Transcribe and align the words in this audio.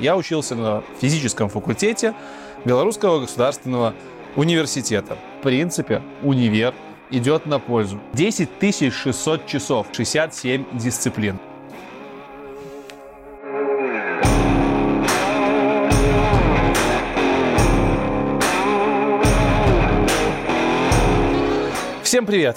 Я 0.00 0.16
учился 0.16 0.54
на 0.54 0.82
физическом 1.02 1.50
факультете 1.50 2.14
Белорусского 2.64 3.20
государственного 3.20 3.92
университета. 4.36 5.18
В 5.38 5.42
принципе, 5.42 6.00
универ 6.22 6.72
идет 7.10 7.44
на 7.44 7.58
пользу. 7.58 8.00
10 8.14 8.48
600 8.90 9.46
часов, 9.46 9.88
67 9.92 10.64
дисциплин. 10.78 11.38
Всем 22.02 22.24
привет! 22.24 22.56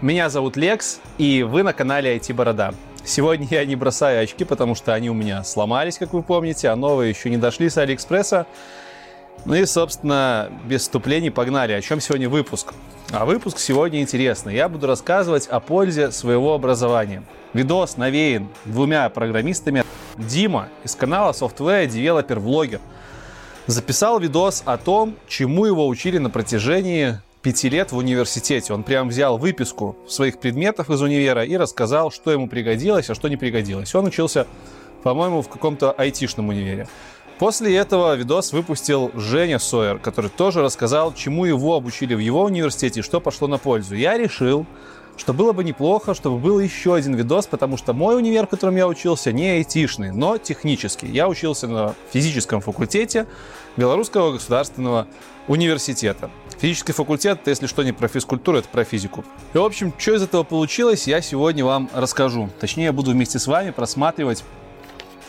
Меня 0.00 0.30
зовут 0.30 0.56
Лекс, 0.56 1.00
и 1.18 1.42
вы 1.42 1.64
на 1.64 1.74
канале 1.74 2.16
IT 2.16 2.32
Борода. 2.32 2.72
Сегодня 3.04 3.48
я 3.50 3.64
не 3.64 3.74
бросаю 3.74 4.22
очки, 4.22 4.44
потому 4.44 4.74
что 4.74 4.94
они 4.94 5.10
у 5.10 5.14
меня 5.14 5.42
сломались, 5.42 5.98
как 5.98 6.12
вы 6.12 6.22
помните, 6.22 6.68
а 6.68 6.76
новые 6.76 7.10
еще 7.10 7.30
не 7.30 7.36
дошли 7.36 7.68
с 7.68 7.76
Алиэкспресса. 7.76 8.46
Ну 9.44 9.54
и, 9.54 9.64
собственно, 9.64 10.50
без 10.66 10.82
вступлений 10.82 11.30
погнали. 11.30 11.72
О 11.72 11.80
чем 11.80 12.00
сегодня 12.00 12.28
выпуск? 12.28 12.74
А 13.10 13.24
выпуск 13.24 13.58
сегодня 13.58 14.00
интересный. 14.00 14.54
Я 14.54 14.68
буду 14.68 14.86
рассказывать 14.86 15.48
о 15.48 15.58
пользе 15.58 16.12
своего 16.12 16.54
образования. 16.54 17.24
Видос 17.52 17.96
навеян 17.96 18.48
двумя 18.66 19.08
программистами. 19.08 19.84
Дима 20.16 20.68
из 20.84 20.94
канала 20.94 21.32
Software 21.32 21.88
Developer 21.88 22.36
Vlogger 22.36 22.80
записал 23.66 24.20
видос 24.20 24.62
о 24.64 24.76
том, 24.78 25.16
чему 25.26 25.66
его 25.66 25.88
учили 25.88 26.18
на 26.18 26.30
протяжении 26.30 27.18
пяти 27.42 27.68
лет 27.68 27.92
в 27.92 27.96
университете. 27.96 28.72
Он 28.72 28.84
прям 28.84 29.08
взял 29.08 29.36
выписку 29.36 29.96
своих 30.08 30.38
предметов 30.38 30.90
из 30.90 31.02
универа 31.02 31.44
и 31.44 31.56
рассказал, 31.56 32.10
что 32.10 32.30
ему 32.30 32.48
пригодилось, 32.48 33.10
а 33.10 33.14
что 33.14 33.28
не 33.28 33.36
пригодилось. 33.36 33.94
Он 33.94 34.06
учился, 34.06 34.46
по-моему, 35.02 35.42
в 35.42 35.48
каком-то 35.48 35.90
айтишном 35.92 36.48
универе. 36.48 36.88
После 37.38 37.76
этого 37.76 38.14
видос 38.14 38.52
выпустил 38.52 39.10
Женя 39.14 39.58
Сойер, 39.58 39.98
который 39.98 40.30
тоже 40.30 40.62
рассказал, 40.62 41.12
чему 41.12 41.44
его 41.44 41.74
обучили 41.74 42.14
в 42.14 42.20
его 42.20 42.44
университете 42.44 43.00
и 43.00 43.02
что 43.02 43.20
пошло 43.20 43.48
на 43.48 43.58
пользу. 43.58 43.96
Я 43.96 44.16
решил, 44.16 44.64
что 45.16 45.32
было 45.32 45.52
бы 45.52 45.64
неплохо, 45.64 46.14
чтобы 46.14 46.38
был 46.38 46.60
еще 46.60 46.94
один 46.94 47.16
видос, 47.16 47.48
потому 47.48 47.76
что 47.76 47.94
мой 47.94 48.16
универ, 48.16 48.46
в 48.46 48.50
котором 48.50 48.76
я 48.76 48.86
учился, 48.86 49.32
не 49.32 49.50
айтишный, 49.50 50.12
но 50.12 50.38
технический. 50.38 51.08
Я 51.08 51.28
учился 51.28 51.66
на 51.66 51.94
физическом 52.12 52.60
факультете 52.60 53.26
Белорусского 53.76 54.32
государственного 54.32 55.08
университета. 55.48 56.30
Физический 56.62 56.92
факультет, 56.92 57.40
это, 57.40 57.50
если 57.50 57.66
что, 57.66 57.82
не 57.82 57.90
про 57.90 58.06
физкультуру, 58.06 58.58
это 58.58 58.68
про 58.68 58.84
физику. 58.84 59.24
И, 59.52 59.58
в 59.58 59.64
общем, 59.64 59.92
что 59.98 60.14
из 60.14 60.22
этого 60.22 60.44
получилось, 60.44 61.08
я 61.08 61.20
сегодня 61.20 61.64
вам 61.64 61.90
расскажу. 61.92 62.50
Точнее, 62.60 62.84
я 62.84 62.92
буду 62.92 63.10
вместе 63.10 63.40
с 63.40 63.48
вами 63.48 63.70
просматривать 63.70 64.44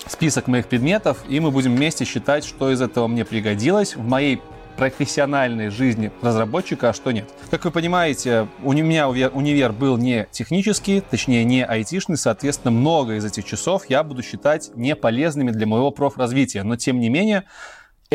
список 0.06 0.46
моих 0.46 0.68
предметов, 0.68 1.24
и 1.28 1.40
мы 1.40 1.50
будем 1.50 1.76
вместе 1.76 2.06
считать, 2.06 2.46
что 2.46 2.72
из 2.72 2.82
этого 2.82 3.08
мне 3.08 3.26
пригодилось 3.26 3.96
в 3.96 4.08
моей 4.08 4.44
профессиональной 4.78 5.70
жизни 5.70 6.12
разработчика, 6.22 6.90
а 6.90 6.94
что 6.94 7.12
нет. 7.12 7.28
Как 7.50 7.66
вы 7.66 7.72
понимаете, 7.72 8.48
у 8.62 8.72
меня 8.72 9.10
универ 9.10 9.72
был 9.74 9.98
не 9.98 10.28
технический, 10.30 11.02
точнее 11.02 11.44
не 11.46 11.66
айтишный, 11.66 12.18
соответственно, 12.18 12.70
много 12.70 13.16
из 13.16 13.26
этих 13.26 13.46
часов 13.46 13.86
я 13.90 14.04
буду 14.04 14.22
считать 14.22 14.70
не 14.76 14.96
полезными 14.96 15.50
для 15.50 15.66
моего 15.66 15.90
профразвития. 15.90 16.62
Но 16.62 16.76
тем 16.76 17.00
не 17.00 17.10
менее, 17.10 17.46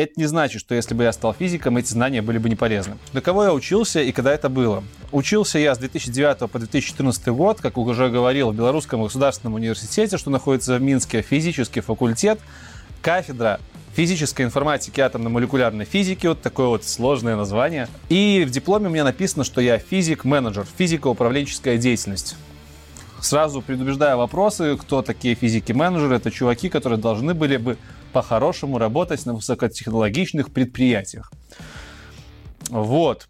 это 0.03 0.13
не 0.17 0.25
значит, 0.25 0.61
что 0.61 0.75
если 0.75 0.93
бы 0.93 1.03
я 1.03 1.13
стал 1.13 1.33
физиком, 1.33 1.77
эти 1.77 1.91
знания 1.91 2.21
были 2.21 2.37
бы 2.37 2.49
не 2.49 2.55
полезны. 2.55 2.97
Для 3.11 3.21
кого 3.21 3.43
я 3.43 3.53
учился 3.53 4.01
и 4.01 4.11
когда 4.11 4.33
это 4.33 4.49
было? 4.49 4.83
Учился 5.11 5.59
я 5.59 5.73
с 5.73 5.77
2009 5.77 6.51
по 6.51 6.59
2014 6.59 7.27
год, 7.27 7.61
как 7.61 7.77
уже 7.77 8.09
говорил, 8.09 8.51
в 8.51 8.55
Белорусском 8.55 9.01
государственном 9.01 9.55
университете, 9.55 10.17
что 10.17 10.29
находится 10.29 10.75
в 10.75 10.81
Минске, 10.81 11.21
физический 11.21 11.81
факультет, 11.81 12.39
кафедра 13.01 13.59
физической 13.95 14.43
информатики 14.43 15.01
атомно-молекулярной 15.01 15.85
физики, 15.85 16.27
вот 16.27 16.41
такое 16.41 16.67
вот 16.67 16.85
сложное 16.85 17.35
название. 17.35 17.87
И 18.07 18.45
в 18.47 18.51
дипломе 18.51 18.87
у 18.87 18.89
меня 18.89 19.03
написано, 19.03 19.43
что 19.43 19.61
я 19.61 19.77
физик-менеджер, 19.77 20.65
физико-управленческая 20.77 21.77
деятельность. 21.77 22.35
Сразу 23.19 23.61
предупреждаю 23.61 24.17
вопросы, 24.17 24.77
кто 24.77 25.01
такие 25.01 25.35
физики-менеджеры. 25.35 26.15
Это 26.15 26.31
чуваки, 26.31 26.69
которые 26.69 26.99
должны 26.99 27.33
были 27.33 27.57
бы 27.57 27.77
по-хорошему 28.13 28.77
работать 28.77 29.25
на 29.25 29.33
высокотехнологичных 29.33 30.51
предприятиях. 30.51 31.31
Вот. 32.69 33.27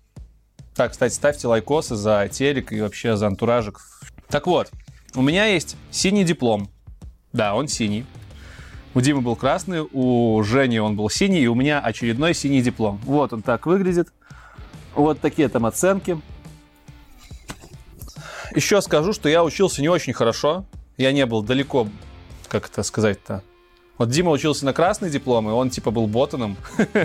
Так, 0.76 0.92
кстати, 0.92 1.14
ставьте 1.14 1.48
лайкосы 1.48 1.96
за 1.96 2.28
телек 2.32 2.72
и 2.72 2.82
вообще 2.82 3.16
за 3.18 3.28
антуражик. 3.28 3.82
Так 4.28 4.48
вот, 4.48 4.72
у 5.16 5.22
меня 5.22 5.46
есть 5.46 5.76
синий 5.92 6.24
диплом. 6.24 6.70
Да, 7.34 7.56
он 7.56 7.68
синий. 7.68 8.06
У 8.94 9.02
Димы 9.02 9.22
был 9.22 9.36
красный, 9.36 9.82
у 9.82 10.42
Жени 10.44 10.80
он 10.80 10.96
был 10.96 11.10
синий, 11.10 11.42
и 11.42 11.48
у 11.48 11.56
меня 11.56 11.80
очередной 11.80 12.34
синий 12.34 12.62
диплом. 12.62 13.00
Вот 13.04 13.34
он 13.34 13.42
так 13.42 13.66
выглядит. 13.66 14.10
Вот 14.96 15.20
такие 15.22 15.48
там 15.48 15.66
оценки. 15.66 16.20
Еще 18.56 18.82
скажу, 18.82 19.14
что 19.14 19.30
я 19.30 19.44
учился 19.44 19.82
не 19.82 19.90
очень 19.90 20.14
хорошо. 20.14 20.66
Я 20.98 21.12
не 21.12 21.26
был 21.26 21.44
далеко, 21.44 21.88
как 22.48 22.68
это 22.68 22.82
сказать-то, 22.84 23.44
вот 24.00 24.10
Дима 24.10 24.32
учился 24.32 24.66
на 24.66 24.72
красный 24.72 25.10
диплом, 25.10 25.50
и 25.50 25.52
он 25.52 25.70
типа 25.70 25.92
был 25.92 26.08
ботаном. 26.08 26.56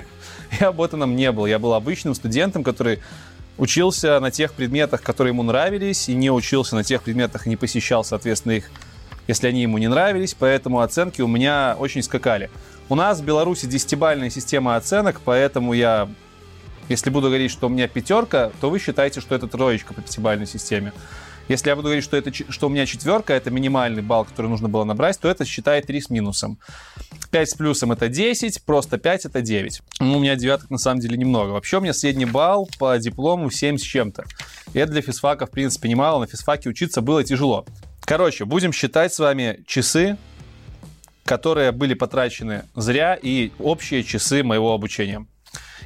я 0.60 0.70
ботаном 0.70 1.16
не 1.16 1.32
был. 1.32 1.44
Я 1.44 1.58
был 1.58 1.74
обычным 1.74 2.14
студентом, 2.14 2.62
который 2.62 3.00
учился 3.58 4.20
на 4.20 4.30
тех 4.30 4.52
предметах, 4.52 5.02
которые 5.02 5.32
ему 5.32 5.42
нравились, 5.42 6.08
и 6.08 6.14
не 6.14 6.30
учился 6.30 6.76
на 6.76 6.84
тех 6.84 7.02
предметах 7.02 7.46
и 7.46 7.50
не 7.50 7.56
посещал, 7.56 8.04
соответственно, 8.04 8.52
их, 8.52 8.70
если 9.26 9.48
они 9.48 9.62
ему 9.62 9.78
не 9.78 9.88
нравились. 9.88 10.36
Поэтому 10.38 10.80
оценки 10.80 11.20
у 11.20 11.26
меня 11.26 11.74
очень 11.80 12.00
скакали. 12.00 12.48
У 12.88 12.94
нас 12.94 13.18
в 13.18 13.24
Беларуси 13.24 13.66
десятибальная 13.66 14.30
система 14.30 14.76
оценок, 14.76 15.20
поэтому 15.24 15.72
я, 15.72 16.08
если 16.88 17.10
буду 17.10 17.26
говорить, 17.26 17.50
что 17.50 17.66
у 17.66 17.70
меня 17.70 17.88
пятерка, 17.88 18.52
то 18.60 18.70
вы 18.70 18.78
считаете, 18.78 19.20
что 19.20 19.34
это 19.34 19.48
троечка 19.48 19.94
по 19.94 20.00
пятибальной 20.00 20.46
системе. 20.46 20.92
Если 21.48 21.68
я 21.68 21.76
буду 21.76 21.88
говорить, 21.88 22.04
что, 22.04 22.16
это, 22.16 22.32
что 22.32 22.66
у 22.66 22.70
меня 22.70 22.86
четверка, 22.86 23.34
это 23.34 23.50
минимальный 23.50 24.02
балл, 24.02 24.24
который 24.24 24.46
нужно 24.46 24.68
было 24.68 24.84
набрать, 24.84 25.18
то 25.18 25.28
это 25.28 25.44
считай 25.44 25.82
3 25.82 26.00
с 26.00 26.10
минусом. 26.10 26.58
5 27.30 27.50
с 27.50 27.54
плюсом 27.54 27.92
это 27.92 28.08
10, 28.08 28.62
просто 28.64 28.96
5 28.96 29.26
это 29.26 29.42
9. 29.42 29.82
Ну, 30.00 30.16
у 30.16 30.20
меня 30.20 30.36
девяток 30.36 30.70
на 30.70 30.78
самом 30.78 31.00
деле 31.00 31.16
немного. 31.16 31.50
Вообще 31.50 31.78
у 31.78 31.80
меня 31.80 31.92
средний 31.92 32.24
балл 32.24 32.68
по 32.78 32.96
диплому 32.98 33.50
7 33.50 33.76
с 33.76 33.82
чем-то. 33.82 34.24
И 34.72 34.78
это 34.78 34.92
для 34.92 35.02
физфака, 35.02 35.46
в 35.46 35.50
принципе, 35.50 35.88
немало. 35.88 36.20
На 36.20 36.26
физфаке 36.26 36.70
учиться 36.70 37.02
было 37.02 37.22
тяжело. 37.22 37.66
Короче, 38.04 38.44
будем 38.44 38.72
считать 38.72 39.12
с 39.12 39.18
вами 39.18 39.62
часы, 39.66 40.16
которые 41.24 41.72
были 41.72 41.94
потрачены 41.94 42.64
зря, 42.74 43.18
и 43.20 43.52
общие 43.58 44.02
часы 44.02 44.42
моего 44.42 44.72
обучения. 44.72 45.26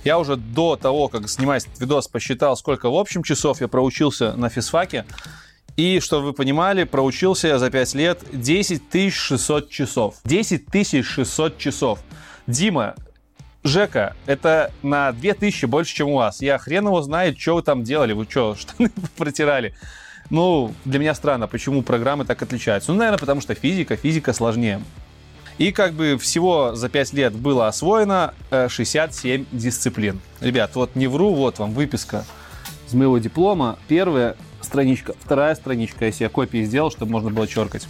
Я 0.05 0.19
уже 0.19 0.37
до 0.37 0.77
того, 0.77 1.09
как 1.09 1.29
снимать 1.29 1.67
видос, 1.79 2.09
посчитал, 2.09 2.57
сколько 2.57 2.91
в 2.91 2.95
общем 2.95 3.23
часов 3.23 3.61
я 3.61 3.69
проучился 3.69 4.35
на 4.35 4.49
физфаке. 4.49 5.05
И, 5.79 6.01
чтобы 6.01 6.27
вы 6.27 6.33
понимали, 6.33 6.83
проучился 6.83 7.47
я 7.47 7.59
за 7.61 7.71
5 7.71 7.95
лет 7.95 8.23
10 8.33 9.15
600 9.15 9.71
часов. 9.71 10.17
10 10.25 11.05
600 11.07 11.57
часов. 11.57 12.01
Дима, 12.49 12.97
Жека, 13.63 14.17
это 14.27 14.73
на 14.83 15.13
2000 15.13 15.67
больше, 15.67 15.95
чем 15.95 16.09
у 16.09 16.17
вас. 16.17 16.43
Я 16.43 16.59
хрен 16.59 16.87
его 16.87 17.01
знает, 17.01 17.39
что 17.39 17.55
вы 17.55 17.63
там 17.63 17.85
делали. 17.85 18.13
Вы 18.13 18.25
что, 18.29 18.57
штаны 18.57 18.91
протирали? 19.17 19.73
Ну, 20.31 20.75
для 20.85 20.99
меня 20.99 21.15
странно, 21.15 21.47
почему 21.47 21.83
программы 21.83 22.25
так 22.25 22.43
отличаются. 22.43 22.91
Ну, 22.91 22.99
наверное, 22.99 23.21
потому 23.21 23.41
что 23.41 23.55
физика, 23.55 23.95
физика 23.95 24.33
сложнее. 24.33 24.83
И 25.59 25.71
как 25.71 25.93
бы 25.93 26.19
всего 26.19 26.75
за 26.75 26.89
5 26.89 27.13
лет 27.13 27.35
было 27.35 27.69
освоено 27.69 28.35
67 28.51 29.43
э, 29.43 29.45
дисциплин. 29.53 30.21
Ребят, 30.41 30.75
вот 30.75 30.97
не 30.97 31.07
вру, 31.07 31.35
вот 31.35 31.61
вам 31.61 31.73
выписка 31.73 32.25
из 32.89 32.95
моего 32.95 33.19
диплома. 33.19 33.79
Первая 33.87 34.35
страничка, 34.69 35.15
вторая 35.19 35.55
страничка, 35.55 36.07
если 36.07 36.25
я 36.25 36.31
копии 36.31 36.65
сделал, 36.65 36.91
чтобы 36.91 37.11
можно 37.11 37.31
было 37.31 37.49
черкать. 37.49 37.89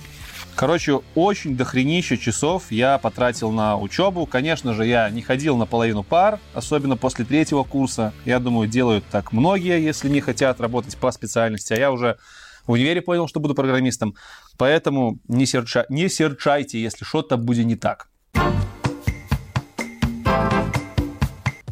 Короче, 0.55 1.01
очень 1.15 1.57
дохренища 1.57 2.17
часов 2.17 2.73
я 2.73 2.99
потратил 2.99 3.53
на 3.53 3.77
учебу. 3.77 4.27
Конечно 4.27 4.75
же, 4.75 4.87
я 4.87 5.09
не 5.09 5.23
ходил 5.23 5.57
на 5.57 5.67
половину 5.67 6.03
пар, 6.03 6.41
особенно 6.55 6.97
после 6.97 7.25
третьего 7.25 7.63
курса. 7.63 8.13
Я 8.25 8.41
думаю, 8.41 8.69
делают 8.69 9.05
так 9.11 9.33
многие, 9.33 9.81
если 9.81 10.09
не 10.09 10.21
хотят 10.21 10.61
работать 10.61 10.97
по 10.97 11.13
специальности. 11.13 11.75
А 11.75 11.77
я 11.77 11.93
уже 11.93 12.19
в 12.67 12.73
универе 12.73 13.03
понял, 13.03 13.29
что 13.29 13.39
буду 13.39 13.55
программистом. 13.55 14.17
Поэтому 14.57 15.21
не, 15.29 15.47
серча... 15.47 15.87
не 15.89 16.09
серчайте, 16.09 16.83
если 16.83 17.05
что-то 17.05 17.37
будет 17.37 17.67
не 17.67 17.77
так. 17.77 18.09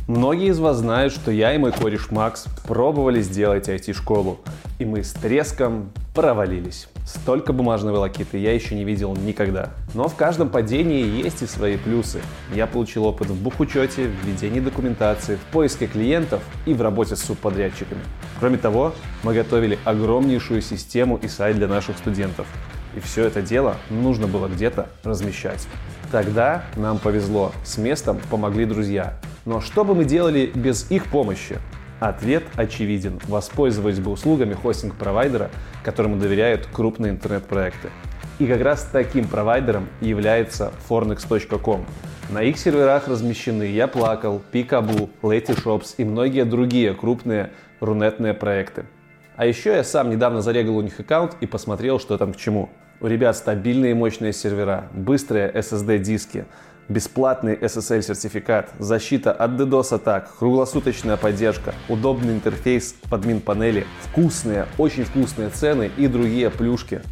Многие 0.09 0.51
из 0.51 0.61
вас 0.61 0.77
знают, 0.77 1.13
что 1.13 1.33
я 1.33 1.53
и 1.53 1.59
мой 1.59 1.73
кореш 1.73 2.13
Макс 2.13 2.45
пробовали 2.65 3.21
сделать 3.21 3.69
IT-школу, 3.69 4.39
и 4.79 4.85
мы 4.85 5.03
с 5.03 5.11
треском 5.11 5.91
провалились. 6.15 6.87
Столько 7.05 7.53
бумажной 7.53 7.93
волокиты 7.93 8.39
я 8.39 8.55
еще 8.55 8.77
не 8.77 8.85
видел 8.85 9.17
никогда. 9.17 9.71
Но 9.95 10.07
в 10.07 10.15
каждом 10.15 10.49
падении 10.49 11.05
есть 11.05 11.43
и 11.43 11.47
свои 11.47 11.77
плюсы. 11.77 12.21
Я 12.55 12.69
получил 12.69 13.05
опыт 13.05 13.31
в 13.31 13.43
бухучете, 13.43 14.07
в 14.07 14.25
ведении 14.25 14.61
документации, 14.61 15.35
в 15.35 15.53
поиске 15.53 15.89
клиентов 15.89 16.41
и 16.67 16.75
в 16.75 16.81
работе 16.83 17.17
с 17.17 17.25
субподрядчиками. 17.25 18.01
Кроме 18.39 18.59
того, 18.59 18.93
мы 19.25 19.35
готовили 19.35 19.77
огромнейшую 19.85 20.63
систему 20.63 21.17
и 21.21 21.27
сайт 21.27 21.57
для 21.57 21.67
наших 21.67 21.99
студентов. 21.99 22.47
и 22.95 23.01
все 23.01 23.25
это 23.25 23.43
дело 23.43 23.77
нужно 23.91 24.29
было 24.29 24.47
где-то 24.47 24.89
размещать. 25.03 25.67
Тогда 26.13 26.65
нам 26.77 26.99
повезло, 26.99 27.51
с 27.65 27.77
местом 27.77 28.21
помогли 28.31 28.67
друзья. 28.67 29.19
Но 29.47 29.61
что 29.61 29.85
бы 29.85 29.95
мы 29.95 30.05
делали 30.05 30.51
без 30.53 30.91
их 30.91 31.07
помощи? 31.07 31.59
Ответ 32.01 32.43
очевиден. 32.57 33.21
Воспользовались 33.29 34.01
бы 34.01 34.11
услугами 34.11 34.55
хостинг-провайдера, 34.55 35.51
которому 35.85 36.17
доверяют 36.17 36.67
крупные 36.67 37.13
интернет-проекты. 37.13 37.91
И 38.41 38.47
как 38.47 38.61
раз 38.61 38.89
таким 38.91 39.29
провайдером 39.29 39.89
является 40.01 40.73
fornex.com. 40.89 41.87
На 42.29 42.43
их 42.43 42.59
серверах 42.59 43.07
размещены 43.07 43.63
Я 43.63 43.87
Плакал, 43.87 44.43
Пикабу, 44.51 45.11
Letyshops 45.23 45.95
и 45.97 46.05
многие 46.05 46.45
другие 46.45 46.93
крупные 46.93 47.53
рунетные 47.79 48.35
проекты. 48.35 48.85
А 49.37 49.47
еще 49.47 49.71
я 49.71 49.85
сам 49.85 50.11
недавно 50.11 50.43
зарегал 50.43 50.77
у 50.77 50.83
них 50.83 50.99
аккаунт 50.99 51.37
и 51.41 51.47
посмотрел, 51.47 52.01
что 52.01 52.19
там 52.19 52.33
к 52.33 52.37
чему. 52.37 52.69
У 53.01 53.07
ребят 53.07 53.37
стабильные 53.37 53.93
и 53.93 53.95
мощные 53.95 54.33
сервера, 54.33 54.89
быстрые 54.93 55.53
SSD-диски, 55.53 56.47
бесплатный 56.89 57.55
SSL-сертификат, 57.57 58.71
защита 58.79 59.33
от 59.33 59.53
DDoS-атак, 59.53 60.37
круглосуточная 60.39 61.17
поддержка, 61.17 61.75
удобный 61.89 62.35
интерфейс 62.35 62.95
в 63.05 63.15
админ-панели, 63.15 63.87
вкусные, 64.03 64.67
очень 64.79 65.05
вкусные 65.05 65.51
цены 65.51 65.91
и 65.97 66.07
другие 66.07 66.51
плюшки. 66.51 67.03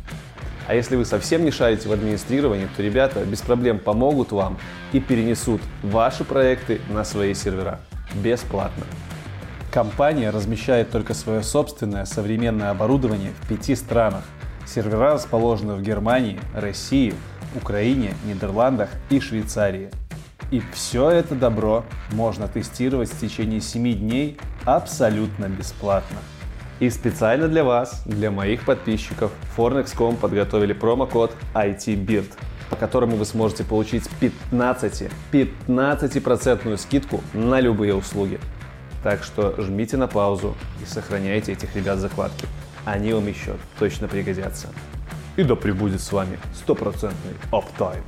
А 0.66 0.74
если 0.74 0.96
вы 0.96 1.04
совсем 1.04 1.44
не 1.44 1.50
шарите 1.50 1.88
в 1.88 1.92
администрировании, 1.92 2.68
то 2.74 2.82
ребята 2.82 3.24
без 3.24 3.42
проблем 3.42 3.78
помогут 3.78 4.32
вам 4.32 4.58
и 4.92 5.00
перенесут 5.00 5.60
ваши 5.82 6.24
проекты 6.24 6.80
на 6.88 7.04
свои 7.04 7.34
сервера. 7.34 7.80
Бесплатно. 8.14 8.84
Компания 9.70 10.30
размещает 10.30 10.90
только 10.90 11.14
свое 11.14 11.42
собственное 11.42 12.04
современное 12.04 12.70
оборудование 12.70 13.32
в 13.40 13.48
пяти 13.48 13.74
странах. 13.74 14.22
Сервера 14.66 15.14
расположены 15.14 15.74
в 15.74 15.82
Германии, 15.82 16.40
России, 16.54 17.12
Украине, 17.54 18.14
Нидерландах 18.26 18.90
и 19.10 19.20
Швейцарии. 19.20 19.90
И 20.50 20.62
все 20.72 21.10
это 21.10 21.34
добро 21.34 21.84
можно 22.12 22.48
тестировать 22.48 23.10
в 23.10 23.18
течение 23.18 23.60
7 23.60 23.94
дней 23.94 24.38
абсолютно 24.64 25.48
бесплатно. 25.48 26.18
И 26.80 26.90
специально 26.90 27.48
для 27.48 27.64
вас, 27.64 28.02
для 28.04 28.30
моих 28.30 28.64
подписчиков, 28.64 29.32
Fornex.com 29.56 30.16
подготовили 30.16 30.72
промокод 30.72 31.34
ITBIRD, 31.54 32.32
по 32.68 32.76
которому 32.76 33.16
вы 33.16 33.24
сможете 33.24 33.64
получить 33.64 34.08
15, 34.20 35.08
15% 35.32 36.76
скидку 36.76 37.22
на 37.32 37.60
любые 37.60 37.94
услуги. 37.94 38.40
Так 39.02 39.22
что 39.22 39.54
жмите 39.58 39.96
на 39.96 40.08
паузу 40.08 40.56
и 40.82 40.86
сохраняйте 40.86 41.52
этих 41.52 41.76
ребят 41.76 41.98
закладки. 41.98 42.46
Они 42.84 43.12
вам 43.12 43.26
еще 43.28 43.56
точно 43.78 44.08
пригодятся. 44.08 44.68
И 45.36 45.42
да 45.42 45.56
пребудет 45.56 46.00
с 46.00 46.12
вами 46.12 46.38
стопроцентный 46.54 47.34
оптайм. 47.50 48.04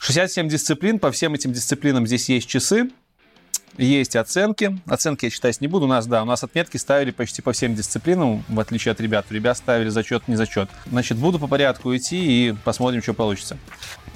Шестьдесят 0.00 0.32
семь 0.32 0.48
дисциплин. 0.48 0.98
По 0.98 1.12
всем 1.12 1.34
этим 1.34 1.52
дисциплинам 1.52 2.06
здесь 2.06 2.28
есть 2.28 2.48
часы 2.48 2.90
есть 3.78 4.16
оценки. 4.16 4.78
Оценки 4.86 5.26
я 5.26 5.30
читать 5.30 5.60
не 5.60 5.68
буду. 5.68 5.86
У 5.86 5.88
нас, 5.88 6.06
да, 6.06 6.22
у 6.22 6.26
нас 6.26 6.42
отметки 6.44 6.76
ставили 6.76 7.10
почти 7.10 7.42
по 7.42 7.52
всем 7.52 7.74
дисциплинам, 7.74 8.44
в 8.48 8.60
отличие 8.60 8.92
от 8.92 9.00
ребят. 9.00 9.26
Ребят 9.30 9.56
ставили 9.56 9.88
зачет, 9.88 10.28
не 10.28 10.36
зачет. 10.36 10.68
Значит, 10.86 11.18
буду 11.18 11.38
по 11.38 11.46
порядку 11.46 11.94
идти 11.96 12.48
и 12.48 12.54
посмотрим, 12.64 13.02
что 13.02 13.14
получится. 13.14 13.56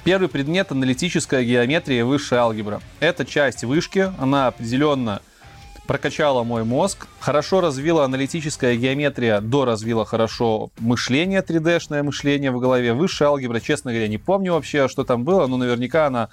Первый 0.03 0.29
предмет— 0.29 0.71
аналитическая 0.71 1.43
геометрия 1.43 1.99
и 1.99 2.03
высшая 2.03 2.39
алгебра. 2.39 2.81
Это 2.99 3.25
часть 3.25 3.63
вышки, 3.63 4.11
она 4.17 4.47
определенно 4.47 5.21
прокачала 5.89 6.43
мой 6.43 6.63
мозг, 6.63 7.07
хорошо 7.19 7.61
развила 7.61 8.05
аналитическая 8.05 8.75
геометрия, 8.75 9.41
доразвила 9.41 10.05
хорошо 10.05 10.69
мышление, 10.77 11.41
3D-шное 11.41 12.03
мышление 12.03 12.51
в 12.51 12.59
голове. 12.59 12.93
Высшая 12.93 13.29
алгебра, 13.29 13.59
честно 13.59 13.91
говоря, 13.91 14.07
не 14.07 14.19
помню 14.19 14.53
вообще, 14.53 14.87
что 14.87 15.03
там 15.03 15.23
было, 15.23 15.47
но 15.47 15.57
наверняка 15.57 16.05
она 16.05 16.29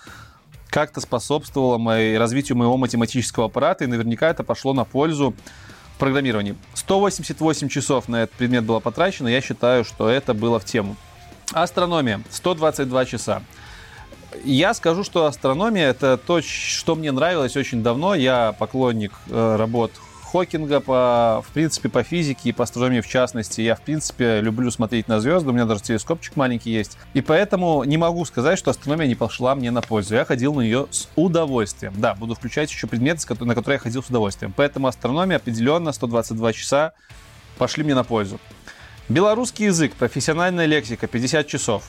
как-то 0.68 1.00
способствовало 1.00 1.78
моей, 1.78 2.18
развитию 2.18 2.58
моего 2.58 2.76
математического 2.76 3.46
аппарата, 3.46 3.84
и 3.84 3.86
наверняка 3.86 4.28
это 4.28 4.44
пошло 4.44 4.72
на 4.72 4.84
пользу 4.84 5.34
программировании. 5.98 6.56
188 6.74 7.68
часов 7.68 8.08
на 8.08 8.24
этот 8.24 8.36
предмет 8.36 8.64
было 8.64 8.80
потрачено, 8.80 9.28
я 9.28 9.40
считаю, 9.40 9.84
что 9.84 10.08
это 10.08 10.34
было 10.34 10.58
в 10.58 10.64
тему. 10.64 10.96
Астрономия. 11.52 12.20
122 12.30 13.04
часа. 13.06 13.42
Я 14.44 14.74
скажу, 14.74 15.04
что 15.04 15.26
астрономия 15.26 15.88
это 15.88 16.18
то, 16.18 16.42
что 16.42 16.94
мне 16.94 17.12
нравилось 17.12 17.56
очень 17.56 17.82
давно. 17.82 18.14
Я 18.14 18.52
поклонник 18.58 19.12
э, 19.28 19.56
работ 19.56 19.92
Хокинга, 20.32 20.80
по, 20.80 21.42
в 21.46 21.52
принципе, 21.52 21.88
по 21.88 22.02
физике 22.02 22.48
и 22.48 22.52
по 22.52 22.64
астрономии 22.64 23.00
в 23.00 23.06
частности. 23.06 23.60
Я, 23.60 23.76
в 23.76 23.80
принципе, 23.80 24.40
люблю 24.40 24.70
смотреть 24.70 25.06
на 25.06 25.20
звезды, 25.20 25.50
у 25.50 25.52
меня 25.52 25.66
даже 25.66 25.82
телескопчик 25.82 26.34
маленький 26.36 26.70
есть. 26.70 26.98
И 27.14 27.20
поэтому 27.20 27.84
не 27.84 27.96
могу 27.96 28.24
сказать, 28.24 28.58
что 28.58 28.70
астрономия 28.72 29.06
не 29.06 29.14
пошла 29.14 29.54
мне 29.54 29.70
на 29.70 29.82
пользу. 29.82 30.16
Я 30.16 30.24
ходил 30.24 30.52
на 30.54 30.62
нее 30.62 30.88
с 30.90 31.08
удовольствием. 31.14 31.94
Да, 31.96 32.14
буду 32.14 32.34
включать 32.34 32.70
еще 32.70 32.86
предметы, 32.88 33.22
на 33.44 33.54
которые 33.54 33.76
я 33.76 33.80
ходил 33.80 34.02
с 34.02 34.08
удовольствием. 34.08 34.52
Поэтому 34.56 34.88
астрономия 34.88 35.36
определенно 35.36 35.92
122 35.92 36.52
часа 36.52 36.92
пошли 37.56 37.84
мне 37.84 37.94
на 37.94 38.02
пользу. 38.02 38.40
Белорусский 39.08 39.66
язык, 39.66 39.94
профессиональная 39.94 40.66
лексика, 40.66 41.06
50 41.06 41.46
часов. 41.46 41.84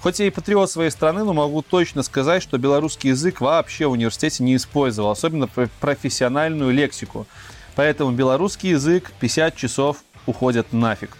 Хоть 0.00 0.20
я 0.20 0.26
и 0.26 0.30
патриот 0.30 0.70
своей 0.70 0.90
страны, 0.90 1.24
но 1.24 1.32
могу 1.32 1.62
точно 1.62 2.02
сказать, 2.02 2.42
что 2.42 2.58
белорусский 2.58 3.10
язык 3.10 3.40
вообще 3.40 3.86
в 3.86 3.92
университете 3.92 4.44
не 4.44 4.56
использовал, 4.56 5.10
особенно 5.10 5.48
профессиональную 5.80 6.72
лексику. 6.72 7.26
Поэтому 7.74 8.12
белорусский 8.12 8.70
язык 8.70 9.12
50 9.20 9.56
часов 9.56 9.98
уходят 10.26 10.72
нафиг. 10.72 11.16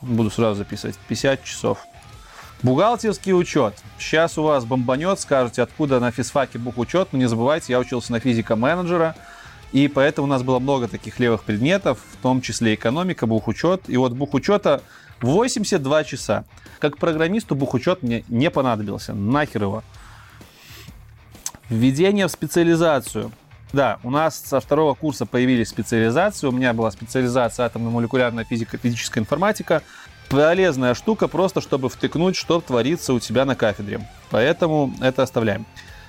Буду 0.00 0.30
сразу 0.30 0.56
записывать. 0.56 0.96
50 1.08 1.44
часов. 1.44 1.78
Бухгалтерский 2.62 3.32
учет. 3.32 3.74
Сейчас 3.98 4.36
у 4.36 4.42
вас 4.42 4.64
бомбанет, 4.64 5.18
скажете, 5.20 5.62
откуда 5.62 5.98
на 5.98 6.10
физфаке 6.10 6.58
бухучет, 6.58 7.08
но 7.12 7.18
не 7.18 7.26
забывайте, 7.26 7.72
я 7.72 7.78
учился 7.78 8.12
на 8.12 8.20
физика-менеджера, 8.20 9.16
и 9.72 9.88
поэтому 9.88 10.26
у 10.26 10.30
нас 10.30 10.42
было 10.42 10.58
много 10.58 10.86
таких 10.88 11.18
левых 11.18 11.44
предметов, 11.44 11.98
в 12.12 12.22
том 12.22 12.42
числе 12.42 12.74
экономика, 12.74 13.26
бухучет. 13.26 13.88
И 13.88 13.96
вот 13.96 14.12
бухучета 14.12 14.82
82 15.22 16.04
часа. 16.04 16.44
Как 16.78 16.96
программисту 16.96 17.54
бухучет 17.54 18.02
мне 18.02 18.24
не 18.28 18.50
понадобился. 18.50 19.12
Нахер 19.12 19.62
его. 19.62 19.82
Введение 21.68 22.26
в 22.26 22.30
специализацию. 22.30 23.30
Да, 23.72 23.98
у 24.02 24.10
нас 24.10 24.40
со 24.40 24.60
второго 24.60 24.94
курса 24.94 25.26
появились 25.26 25.68
специализации. 25.68 26.46
У 26.46 26.52
меня 26.52 26.72
была 26.72 26.90
специализация 26.90 27.66
атомно-молекулярная 27.66 28.44
физика, 28.44 28.78
физическая 28.78 29.22
информатика. 29.22 29.82
Полезная 30.28 30.94
штука, 30.94 31.28
просто 31.28 31.60
чтобы 31.60 31.88
втыкнуть, 31.88 32.36
что 32.36 32.60
творится 32.60 33.12
у 33.12 33.20
тебя 33.20 33.44
на 33.44 33.54
кафедре. 33.54 34.00
Поэтому 34.30 34.92
это 35.00 35.22
оставляем. 35.22 35.66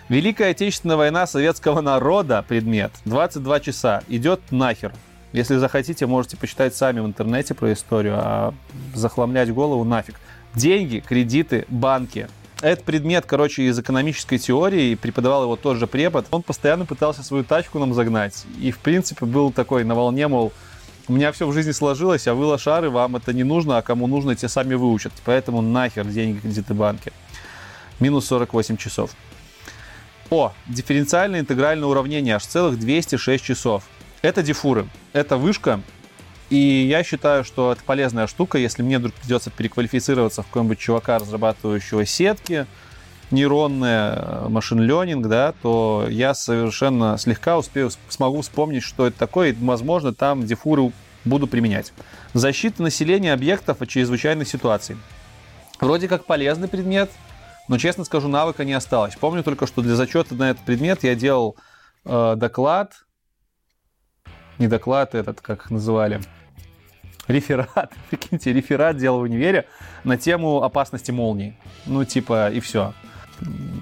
Великая 0.10 0.51
Отечественная 0.51 0.98
война 0.98 1.27
советского 1.27 1.82
народа, 1.82 2.44
предмет, 2.48 2.91
22 3.06 3.60
часа, 3.60 4.03
идет 4.08 4.41
нахер. 4.51 4.94
Если 5.34 5.56
захотите, 5.58 6.06
можете 6.08 6.36
почитать 6.36 6.76
сами 6.76 7.00
в 7.00 7.06
интернете 7.06 7.54
про 7.54 7.72
историю, 7.72 8.16
а 8.18 8.54
захламлять 8.94 9.54
голову 9.54 9.84
нафиг. 9.84 10.20
Деньги, 10.56 11.00
кредиты, 11.00 11.66
банки. 11.70 12.28
Этот 12.62 12.84
предмет, 12.84 13.26
короче, 13.26 13.64
из 13.64 13.80
экономической 13.80 14.38
теории, 14.38 14.96
преподавал 14.96 15.44
его 15.44 15.56
тоже 15.56 15.88
препод. 15.88 16.28
Он 16.32 16.44
постоянно 16.44 16.86
пытался 16.86 17.24
свою 17.24 17.44
тачку 17.44 17.80
нам 17.80 17.94
загнать. 17.94 18.46
И, 18.60 18.72
в 18.72 18.80
принципе, 18.80 19.26
был 19.26 19.52
такой 19.52 19.84
на 19.84 19.96
волне, 19.96 20.28
мол, 20.28 20.52
у 21.08 21.14
меня 21.14 21.32
все 21.32 21.48
в 21.48 21.54
жизни 21.54 21.72
сложилось, 21.72 22.28
а 22.28 22.36
вы 22.36 22.46
лошары, 22.46 22.90
вам 22.90 23.16
это 23.16 23.34
не 23.34 23.44
нужно, 23.44 23.78
а 23.78 23.82
кому 23.82 24.08
нужно, 24.08 24.36
те 24.36 24.48
сами 24.48 24.76
выучат. 24.76 25.14
Поэтому 25.26 25.62
нахер 25.62 26.06
деньги, 26.06 26.40
кредиты, 26.40 26.74
банки. 26.74 27.12
Минус 28.00 28.28
48 28.28 28.78
часов. 28.78 29.12
О, 30.30 30.54
дифференциальное 30.68 31.40
интегральное 31.40 31.88
уравнение 31.88 32.36
аж 32.36 32.46
целых 32.46 32.80
206 32.80 33.44
часов. 33.44 33.84
Это 34.22 34.44
дифуры. 34.44 34.88
Это 35.13 35.38
вышка. 35.38 35.82
И 36.50 36.58
я 36.58 37.04
считаю, 37.04 37.44
что 37.44 37.72
это 37.72 37.82
полезная 37.84 38.28
штука, 38.28 38.58
если 38.58 38.84
мне 38.84 39.00
вдруг 39.00 39.13
придется 39.13 39.50
переквалифицироваться 39.50 40.44
в 40.44 40.48
какого-нибудь 40.48 40.80
чувака, 40.80 41.18
разрабатывающего 41.18 42.06
сетки, 42.06 42.66
нейронные, 43.32 44.13
э, 44.16 44.46
машин 44.50 44.82
ленинг, 44.82 45.28
да, 45.28 45.54
то 45.62 46.06
я 46.10 46.34
совершенно 46.34 47.18
слегка 47.18 47.58
успею, 47.58 47.90
смогу 48.10 48.42
вспомнить, 48.42 48.84
что 48.84 49.08
это 49.08 49.18
такое, 49.18 49.51
и, 49.51 49.54
возможно, 49.54 50.13
там 50.13 50.46
дифуры 50.46 50.92
буду 51.24 51.48
применять. 51.48 51.94
Защита 52.34 52.84
населения 52.84 53.32
объектов 53.32 53.82
от 53.82 53.88
чрезвычайных 53.88 54.48
ситуаций. 54.48 54.98
Вроде 55.80 56.10
как 56.10 56.25
полезный 56.25 56.68
предмет, 56.68 57.10
но, 57.70 57.78
честно 57.78 58.04
скажу, 58.04 58.28
навыка 58.28 58.66
не 58.66 58.74
осталось. 58.74 59.16
Помню 59.16 59.42
только, 59.44 59.68
что 59.68 59.82
для 59.82 59.96
зачета 59.96 60.36
на 60.36 60.50
этот 60.50 60.66
предмет 60.66 61.04
я 61.04 61.16
делал 61.16 61.56
э, 62.04 62.34
доклад 62.36 62.92
не 64.62 64.68
доклад 64.68 65.15
этот, 65.15 65.41
как 65.41 65.65
их 65.65 65.72
называли, 65.72 66.22
реферат, 67.27 67.91
прикиньте, 68.10 68.53
реферат 68.53 68.96
делал 68.98 69.20
в 69.20 69.24
универе 69.24 69.65
на 70.03 70.18
тему 70.18 70.63
опасности 70.63 71.12
молний. 71.12 71.56
Ну, 71.86 72.06
типа, 72.06 72.51
и 72.51 72.60
все. 72.60 72.94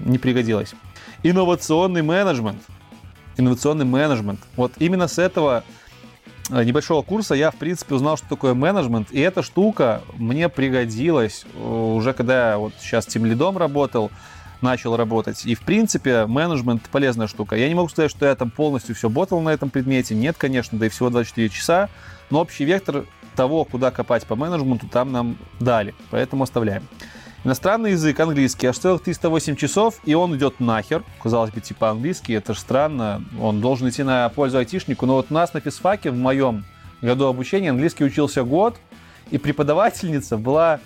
Не 0.04 0.18
пригодилось. 0.18 0.74
Инновационный 1.22 2.02
менеджмент. 2.02 2.62
Инновационный 3.36 3.84
менеджмент. 3.84 4.40
Вот 4.56 4.72
именно 4.78 5.06
с 5.06 5.18
этого 5.18 5.64
э, 6.50 6.64
небольшого 6.64 7.02
курса 7.02 7.34
я, 7.34 7.50
в 7.50 7.56
принципе, 7.56 7.94
узнал, 7.94 8.16
что 8.16 8.26
такое 8.26 8.54
менеджмент. 8.54 9.10
И 9.10 9.20
эта 9.20 9.42
штука 9.42 10.00
мне 10.14 10.48
пригодилась 10.48 11.44
э, 11.54 11.58
уже 11.62 12.14
когда 12.14 12.52
я 12.52 12.58
вот 12.58 12.72
сейчас 12.80 13.04
тем 13.04 13.26
лидом 13.26 13.58
работал, 13.58 14.10
начал 14.62 14.96
работать. 14.96 15.44
И, 15.46 15.54
в 15.54 15.60
принципе, 15.60 16.26
менеджмент 16.26 16.88
полезная 16.90 17.26
штука. 17.26 17.56
Я 17.56 17.68
не 17.68 17.74
могу 17.74 17.88
сказать, 17.88 18.10
что 18.10 18.26
я 18.26 18.34
там 18.34 18.50
полностью 18.50 18.94
все 18.94 19.08
ботал 19.08 19.40
на 19.40 19.50
этом 19.50 19.70
предмете. 19.70 20.14
Нет, 20.14 20.36
конечно, 20.38 20.78
да 20.78 20.86
и 20.86 20.88
всего 20.88 21.10
24 21.10 21.48
часа. 21.48 21.88
Но 22.30 22.40
общий 22.40 22.64
вектор 22.64 23.04
того, 23.36 23.64
куда 23.64 23.90
копать 23.90 24.26
по 24.26 24.36
менеджменту, 24.36 24.86
там 24.86 25.12
нам 25.12 25.36
дали. 25.58 25.94
Поэтому 26.10 26.44
оставляем. 26.44 26.86
Иностранный 27.42 27.92
язык, 27.92 28.20
английский, 28.20 28.66
аж 28.66 28.76
целых 28.76 29.02
308 29.02 29.56
часов, 29.56 29.98
и 30.04 30.12
он 30.12 30.36
идет 30.36 30.60
нахер. 30.60 31.02
Казалось 31.22 31.50
бы, 31.50 31.62
типа 31.62 31.88
английский, 31.90 32.34
это 32.34 32.52
же 32.52 32.60
странно. 32.60 33.24
Он 33.40 33.62
должен 33.62 33.88
идти 33.88 34.02
на 34.02 34.28
пользу 34.28 34.58
айтишнику. 34.58 35.06
Но 35.06 35.14
вот 35.14 35.28
у 35.30 35.34
нас 35.34 35.54
на 35.54 35.60
физфаке 35.60 36.10
в 36.10 36.16
моем 36.16 36.64
году 37.00 37.26
обучения 37.26 37.70
английский 37.70 38.04
учился 38.04 38.44
год, 38.44 38.76
и 39.30 39.38
преподавательница 39.38 40.36
была 40.36 40.80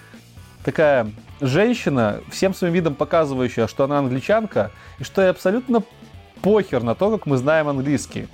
такая 0.65 1.11
женщина, 1.41 2.21
всем 2.31 2.55
своим 2.55 2.75
видом 2.75 2.95
показывающая, 2.95 3.67
что 3.67 3.85
она 3.85 3.99
англичанка, 3.99 4.71
и 4.99 5.05
что 5.05 5.23
ей 5.23 5.31
абсолютно 5.31 5.83
похер 6.43 6.83
на 6.83 6.95
то, 6.95 7.11
как 7.11 7.27
мы 7.27 7.37
знаем 7.37 7.69
английский. 7.69 8.29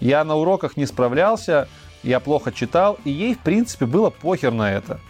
Я 0.00 0.24
на 0.24 0.34
уроках 0.34 0.76
не 0.76 0.86
справлялся, 0.86 1.68
я 2.02 2.18
плохо 2.20 2.52
читал, 2.52 2.98
и 3.04 3.10
ей, 3.10 3.34
в 3.34 3.38
принципе, 3.38 3.86
было 3.86 4.10
похер 4.10 4.52
на 4.52 4.72
это. 4.72 5.00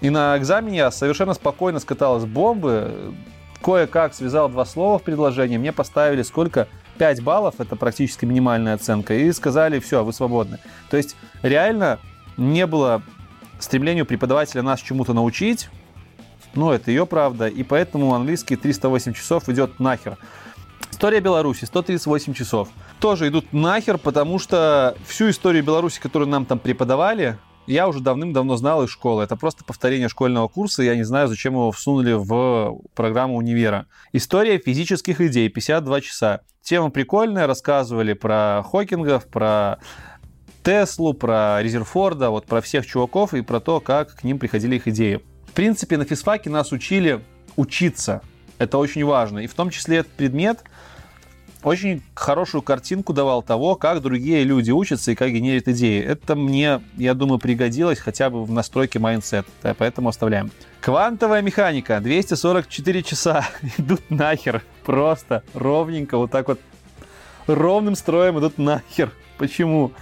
И 0.00 0.10
на 0.10 0.36
экзамене 0.38 0.78
я 0.78 0.90
совершенно 0.90 1.34
спокойно 1.34 1.80
скатал 1.80 2.20
с 2.20 2.24
бомбы, 2.24 3.14
кое-как 3.62 4.14
связал 4.14 4.48
два 4.48 4.64
слова 4.64 4.98
в 4.98 5.02
предложении, 5.02 5.56
мне 5.56 5.72
поставили 5.72 6.22
сколько? 6.22 6.68
5 6.98 7.22
баллов, 7.22 7.56
это 7.58 7.74
практически 7.74 8.24
минимальная 8.24 8.74
оценка, 8.74 9.14
и 9.14 9.32
сказали, 9.32 9.80
все, 9.80 10.04
вы 10.04 10.12
свободны. 10.12 10.58
То 10.90 10.96
есть 10.96 11.16
реально 11.42 11.98
не 12.36 12.66
было 12.66 13.02
стремлению 13.58 14.06
преподавателя 14.06 14.62
нас 14.62 14.80
чему-то 14.80 15.12
научить, 15.12 15.68
ну, 16.56 16.70
это 16.70 16.90
ее 16.90 17.06
правда, 17.06 17.48
и 17.48 17.62
поэтому 17.62 18.14
английский 18.14 18.56
308 18.56 19.12
часов 19.12 19.48
идет 19.48 19.80
нахер. 19.80 20.18
История 20.90 21.20
Беларуси 21.20 21.64
138 21.64 22.34
часов. 22.34 22.68
Тоже 23.00 23.28
идут 23.28 23.52
нахер, 23.52 23.98
потому 23.98 24.38
что 24.38 24.96
всю 25.06 25.30
историю 25.30 25.64
Беларуси, 25.64 26.00
которую 26.00 26.28
нам 26.28 26.46
там 26.46 26.58
преподавали, 26.58 27.36
я 27.66 27.88
уже 27.88 28.00
давным-давно 28.00 28.56
знал 28.56 28.84
из 28.84 28.90
школы. 28.90 29.22
Это 29.22 29.36
просто 29.36 29.64
повторение 29.64 30.08
школьного 30.08 30.48
курса. 30.48 30.82
Я 30.82 30.96
не 30.96 31.02
знаю, 31.02 31.28
зачем 31.28 31.54
его 31.54 31.72
всунули 31.72 32.12
в 32.12 32.78
программу 32.94 33.36
универа. 33.36 33.86
История 34.12 34.58
физических 34.58 35.20
идей. 35.20 35.48
52 35.48 36.00
часа. 36.02 36.40
Тема 36.62 36.90
прикольная. 36.90 37.46
Рассказывали 37.46 38.12
про 38.12 38.62
Хокингов, 38.70 39.26
про 39.26 39.78
Теслу, 40.62 41.14
про 41.14 41.62
Резерфорда, 41.62 42.30
вот 42.30 42.46
про 42.46 42.60
всех 42.60 42.86
чуваков 42.86 43.34
и 43.34 43.42
про 43.42 43.60
то, 43.60 43.80
как 43.80 44.16
к 44.16 44.24
ним 44.24 44.38
приходили 44.38 44.76
их 44.76 44.86
идеи. 44.88 45.20
В 45.54 45.56
принципе, 45.56 45.96
на 45.98 46.04
физфаке 46.04 46.50
нас 46.50 46.72
учили 46.72 47.20
учиться. 47.54 48.22
Это 48.58 48.76
очень 48.76 49.04
важно. 49.04 49.38
И 49.38 49.46
в 49.46 49.54
том 49.54 49.70
числе 49.70 49.98
этот 49.98 50.10
предмет 50.10 50.64
очень 51.62 52.02
хорошую 52.16 52.60
картинку 52.60 53.12
давал 53.12 53.40
того, 53.40 53.76
как 53.76 54.02
другие 54.02 54.42
люди 54.42 54.72
учатся 54.72 55.12
и 55.12 55.14
как 55.14 55.30
генерят 55.30 55.68
идеи. 55.68 56.02
Это 56.02 56.34
мне, 56.34 56.80
я 56.96 57.14
думаю, 57.14 57.38
пригодилось 57.38 58.00
хотя 58.00 58.30
бы 58.30 58.44
в 58.44 58.50
настройке 58.50 58.98
mindset. 58.98 59.46
Поэтому 59.78 60.08
оставляем. 60.08 60.50
Квантовая 60.80 61.40
механика. 61.40 62.00
244 62.00 63.02
часа. 63.04 63.46
Идут 63.78 64.10
нахер. 64.10 64.64
Просто 64.84 65.44
ровненько. 65.54 66.18
Вот 66.18 66.32
так 66.32 66.48
вот 66.48 66.58
ровным 67.46 67.94
строем 67.94 68.40
идут 68.40 68.58
нахер. 68.58 69.12
Почему? 69.38 69.92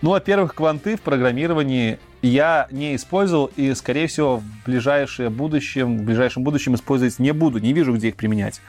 Ну, 0.00 0.10
во-первых, 0.10 0.56
кванты 0.56 0.96
в 0.96 1.02
программировании 1.02 2.00
я 2.22 2.68
не 2.70 2.94
использовал 2.94 3.50
и, 3.56 3.74
скорее 3.74 4.06
всего, 4.06 4.38
в 4.38 4.44
ближайшее 4.64 5.28
будущем, 5.28 5.98
в 5.98 6.02
ближайшем 6.04 6.44
будущем 6.44 6.74
использовать 6.76 7.18
не 7.18 7.32
буду, 7.32 7.58
не 7.58 7.72
вижу, 7.72 7.92
где 7.94 8.08
их 8.08 8.16
применять. 8.16 8.60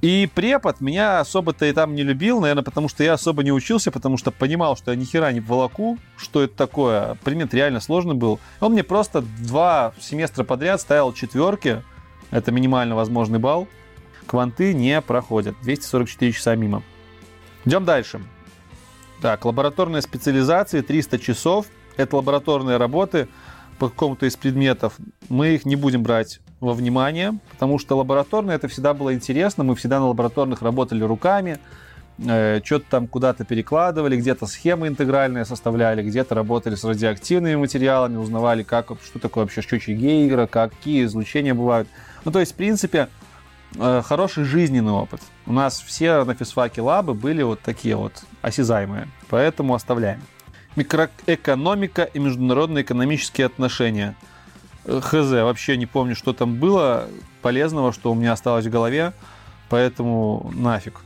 И 0.00 0.30
препод 0.32 0.80
меня 0.80 1.18
особо-то 1.18 1.64
и 1.66 1.72
там 1.72 1.94
не 1.94 2.04
любил, 2.04 2.40
наверное, 2.40 2.62
потому 2.62 2.88
что 2.88 3.02
я 3.02 3.14
особо 3.14 3.42
не 3.42 3.50
учился, 3.50 3.90
потому 3.90 4.16
что 4.16 4.30
понимал, 4.30 4.76
что 4.76 4.92
я 4.92 4.96
ни 4.96 5.04
хера 5.04 5.32
не 5.32 5.40
волоку, 5.40 5.98
что 6.16 6.42
это 6.42 6.54
такое. 6.54 7.16
Предмет 7.24 7.52
реально 7.52 7.80
сложный 7.80 8.14
был. 8.14 8.38
Он 8.60 8.72
мне 8.72 8.84
просто 8.84 9.22
два 9.22 9.92
семестра 9.98 10.44
подряд 10.44 10.80
ставил 10.80 11.12
четверки, 11.12 11.82
это 12.30 12.52
минимально 12.52 12.94
возможный 12.94 13.40
балл. 13.40 13.66
Кванты 14.26 14.74
не 14.74 15.00
проходят, 15.00 15.56
244 15.62 16.32
часа 16.32 16.54
мимо. 16.54 16.82
Идем 17.64 17.84
дальше. 17.84 18.20
Так, 19.20 19.46
лабораторная 19.46 20.02
специализация, 20.02 20.82
300 20.82 21.18
часов– 21.18 21.66
это 21.98 22.16
лабораторные 22.16 22.78
работы 22.78 23.28
по 23.78 23.88
какому-то 23.90 24.26
из 24.26 24.36
предметов, 24.36 24.94
мы 25.28 25.48
их 25.48 25.66
не 25.66 25.76
будем 25.76 26.02
брать 26.02 26.40
во 26.60 26.72
внимание, 26.72 27.38
потому 27.50 27.78
что 27.78 27.96
лабораторные 27.96 28.56
это 28.56 28.66
всегда 28.68 28.94
было 28.94 29.14
интересно, 29.14 29.62
мы 29.62 29.76
всегда 29.76 30.00
на 30.00 30.08
лабораторных 30.08 30.62
работали 30.62 31.04
руками, 31.04 31.58
э, 32.18 32.60
что-то 32.64 32.86
там 32.90 33.06
куда-то 33.06 33.44
перекладывали, 33.44 34.16
где-то 34.16 34.46
схемы 34.46 34.88
интегральные 34.88 35.44
составляли, 35.44 36.02
где-то 36.02 36.34
работали 36.34 36.74
с 36.74 36.82
радиоактивными 36.82 37.56
материалами, 37.56 38.16
узнавали, 38.16 38.64
как, 38.64 38.90
что 39.04 39.18
такое 39.20 39.44
вообще 39.44 39.62
счетчик 39.62 39.96
Гейгера, 39.96 40.46
какие 40.46 41.04
излучения 41.04 41.54
бывают. 41.54 41.88
Ну, 42.24 42.32
то 42.32 42.40
есть, 42.40 42.52
в 42.52 42.56
принципе, 42.56 43.08
э, 43.76 44.02
хороший 44.04 44.42
жизненный 44.42 44.92
опыт. 44.92 45.20
У 45.46 45.52
нас 45.52 45.80
все 45.80 46.24
на 46.24 46.34
физфаке 46.34 46.80
лабы 46.80 47.14
были 47.14 47.42
вот 47.42 47.60
такие 47.60 47.94
вот 47.94 48.24
осязаемые, 48.42 49.06
поэтому 49.28 49.74
оставляем 49.74 50.20
микроэкономика 50.78 52.04
и 52.04 52.18
международные 52.18 52.82
экономические 52.82 53.46
отношения. 53.46 54.14
Э, 54.84 55.00
Хз, 55.02 55.30
вообще 55.30 55.76
не 55.76 55.86
помню, 55.86 56.14
что 56.14 56.32
там 56.32 56.56
было 56.56 57.08
полезного, 57.42 57.92
что 57.92 58.12
у 58.12 58.14
меня 58.14 58.32
осталось 58.32 58.66
в 58.66 58.70
голове, 58.70 59.12
поэтому 59.68 60.50
нафиг. 60.54 61.00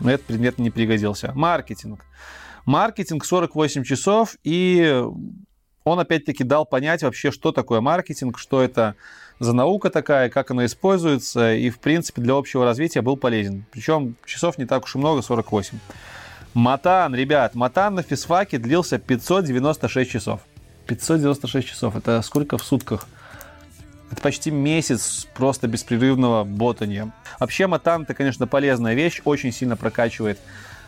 Этот 0.00 0.22
предмет 0.22 0.58
не 0.58 0.70
пригодился. 0.70 1.32
Маркетинг. 1.34 2.04
Маркетинг 2.64 3.24
48 3.24 3.84
часов, 3.84 4.36
и 4.44 5.02
он 5.84 6.00
опять-таки 6.00 6.44
дал 6.44 6.66
понять 6.66 7.02
вообще, 7.02 7.30
что 7.30 7.52
такое 7.52 7.80
маркетинг, 7.80 8.38
что 8.38 8.60
это 8.60 8.96
за 9.38 9.52
наука 9.52 9.90
такая, 9.90 10.28
как 10.30 10.50
она 10.50 10.66
используется, 10.66 11.54
и, 11.54 11.70
в 11.70 11.78
принципе, 11.78 12.22
для 12.22 12.34
общего 12.34 12.64
развития 12.64 13.02
был 13.02 13.16
полезен. 13.16 13.64
Причем 13.70 14.16
часов 14.24 14.58
не 14.58 14.66
так 14.66 14.84
уж 14.84 14.94
и 14.96 14.98
много, 14.98 15.22
48. 15.22 15.78
Матан, 16.56 17.14
ребят, 17.14 17.54
Матан 17.54 17.96
на 17.96 18.02
физфаке 18.02 18.56
длился 18.56 18.96
596 18.98 20.10
часов. 20.10 20.40
596 20.86 21.68
часов. 21.68 21.96
Это 21.96 22.22
сколько 22.22 22.56
в 22.56 22.62
сутках? 22.62 23.06
Это 24.10 24.22
почти 24.22 24.50
месяц 24.50 25.26
просто 25.34 25.68
беспрерывного 25.68 26.44
ботания. 26.44 27.12
Вообще 27.38 27.66
матан 27.66 28.04
это, 28.04 28.14
конечно, 28.14 28.46
полезная 28.46 28.94
вещь, 28.94 29.20
очень 29.26 29.52
сильно 29.52 29.76
прокачивает 29.76 30.38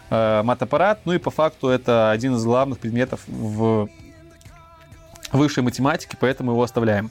э, 0.09 0.43
матаппарат. 0.43 1.01
Ну 1.05 1.13
и 1.13 1.19
по 1.19 1.31
факту 1.31 1.69
это 1.69 2.13
один 2.13 2.37
из 2.37 2.45
главных 2.47 2.79
предметов 2.79 3.21
в 3.27 3.91
высшей 5.33 5.63
математике, 5.63 6.17
поэтому 6.19 6.53
его 6.53 6.63
оставляем. 6.63 7.11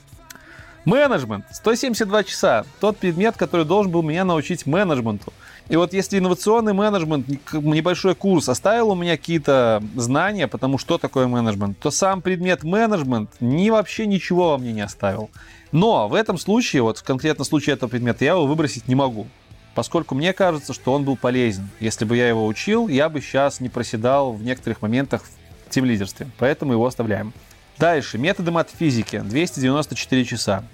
Менеджмент. 0.84 1.44
172 1.52 2.24
часа. 2.24 2.64
Тот 2.80 2.96
предмет, 2.98 3.36
который 3.36 3.64
должен 3.64 3.92
был 3.92 4.02
меня 4.02 4.24
научить 4.24 4.66
менеджменту. 4.66 5.32
И 5.68 5.76
вот 5.76 5.92
если 5.92 6.18
инновационный 6.18 6.72
менеджмент, 6.72 7.26
небольшой 7.52 8.14
курс 8.14 8.48
оставил 8.48 8.90
у 8.90 8.94
меня 8.94 9.16
какие-то 9.16 9.82
знания, 9.96 10.48
потому 10.48 10.78
что 10.78 10.96
такое 10.96 11.26
менеджмент, 11.26 11.78
то 11.78 11.90
сам 11.90 12.22
предмет 12.22 12.64
менеджмент 12.64 13.30
ни 13.40 13.68
вообще 13.68 14.06
ничего 14.06 14.50
во 14.50 14.58
мне 14.58 14.72
не 14.72 14.80
оставил. 14.80 15.30
Но 15.70 16.08
в 16.08 16.14
этом 16.14 16.38
случае, 16.38 16.82
вот 16.82 16.98
в 16.98 17.02
конкретном 17.02 17.44
случае 17.44 17.74
этого 17.74 17.90
предмета, 17.90 18.24
я 18.24 18.32
его 18.32 18.46
выбросить 18.46 18.88
не 18.88 18.94
могу. 18.94 19.26
Поскольку 19.74 20.14
мне 20.14 20.32
кажется, 20.32 20.72
что 20.72 20.92
он 20.92 21.04
был 21.04 21.16
полезен. 21.16 21.68
Если 21.78 22.04
бы 22.04 22.16
я 22.16 22.28
его 22.28 22.46
учил, 22.46 22.88
я 22.88 23.08
бы 23.08 23.20
сейчас 23.20 23.60
не 23.60 23.68
проседал 23.68 24.32
в 24.32 24.42
некоторых 24.42 24.82
моментах 24.82 25.22
в 25.66 25.70
тим-лидерстве. 25.70 26.28
Поэтому 26.38 26.72
его 26.72 26.86
оставляем. 26.86 27.32
Дальше. 27.78 28.18
Методы 28.18 28.50
матфизики. 28.50 29.20
294 29.20 30.24
часа. 30.24 30.64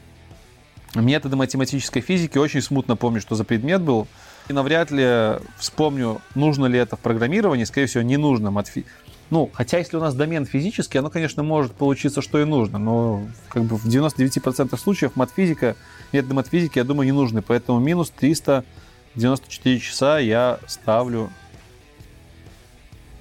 Методы 0.95 1.37
математической 1.37 2.01
физики. 2.01 2.39
Очень 2.39 2.63
смутно 2.63 2.97
помню, 2.97 3.21
что 3.21 3.35
за 3.35 3.45
предмет 3.45 3.83
был. 3.83 4.07
И 4.49 4.53
навряд 4.53 4.91
ли 4.91 5.39
вспомню, 5.57 6.21
нужно 6.35 6.67
ли 6.67 6.79
это 6.79 6.97
в 6.97 7.01
программировании. 7.01 7.65
Скорее 7.65 7.87
всего, 7.87 8.03
не 8.03 8.17
нужно. 8.17 8.51
Матфи... 8.51 8.85
Ну, 9.31 9.51
хотя 9.53 9.79
если 9.79 9.97
у 9.97 10.01
нас 10.01 10.15
домен 10.15 10.45
физический, 10.45 10.99
оно, 10.99 11.09
конечно, 11.09 11.43
может 11.43 11.73
получиться, 11.73 12.21
что 12.21 12.39
и 12.41 12.45
нужно. 12.45 12.79
Но 12.79 13.27
как 13.49 13.65
бы 13.65 13.77
в 13.77 13.87
99% 13.87 14.77
случаев 14.77 15.17
матфизика, 15.17 15.77
методы 16.13 16.35
матфизики, 16.35 16.79
я 16.79 16.85
думаю, 16.85 17.07
не 17.07 17.13
нужны. 17.13 17.41
Поэтому 17.41 17.81
минус 17.81 18.11
394 18.11 19.81
часа 19.81 20.19
я 20.19 20.59
ставлю, 20.67 21.31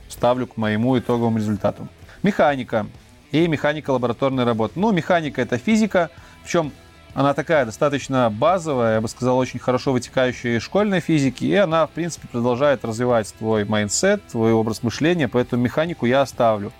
ставлю 0.09 0.47
к 0.47 0.57
моему 0.57 0.99
итоговому 0.99 1.37
результату. 1.37 1.87
Механика 2.21 2.85
и 3.31 3.47
механика 3.47 3.91
лабораторной 3.91 4.43
работы. 4.43 4.79
Ну, 4.79 4.91
механика 4.91 5.41
это 5.41 5.57
физика, 5.57 6.11
в 6.43 6.49
чем 6.49 6.73
Она 7.13 7.33
такая 7.33 7.65
достаточно 7.65 8.29
базовая, 8.31 8.95
я 8.95 9.01
бы 9.01 9.07
сказал, 9.07 9.37
очень 9.37 9.59
хорошо 9.59 9.91
вытекающая 9.93 10.57
из 10.57 10.63
школьной 10.63 10.99
физики, 10.99 11.45
и 11.45 11.53
она, 11.55 11.85
в 11.85 11.91
принципе, 11.91 12.27
продолжает 12.27 12.83
развивать 12.83 13.31
твой 13.35 13.65
mindset, 13.65 14.25
твой 14.27 14.51
образ 14.51 14.81
мышления, 14.81 15.27
поэтому 15.27 15.61
механику 15.61 16.07
я 16.07 16.21
оставлю. 16.21 16.71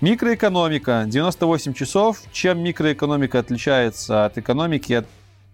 Микроэкономика. 0.00 1.04
98 1.08 1.74
часов. 1.74 2.22
Чем 2.30 2.60
микроэкономика 2.60 3.40
отличается 3.40 4.26
от 4.26 4.38
экономики, 4.38 4.92
я 4.92 5.04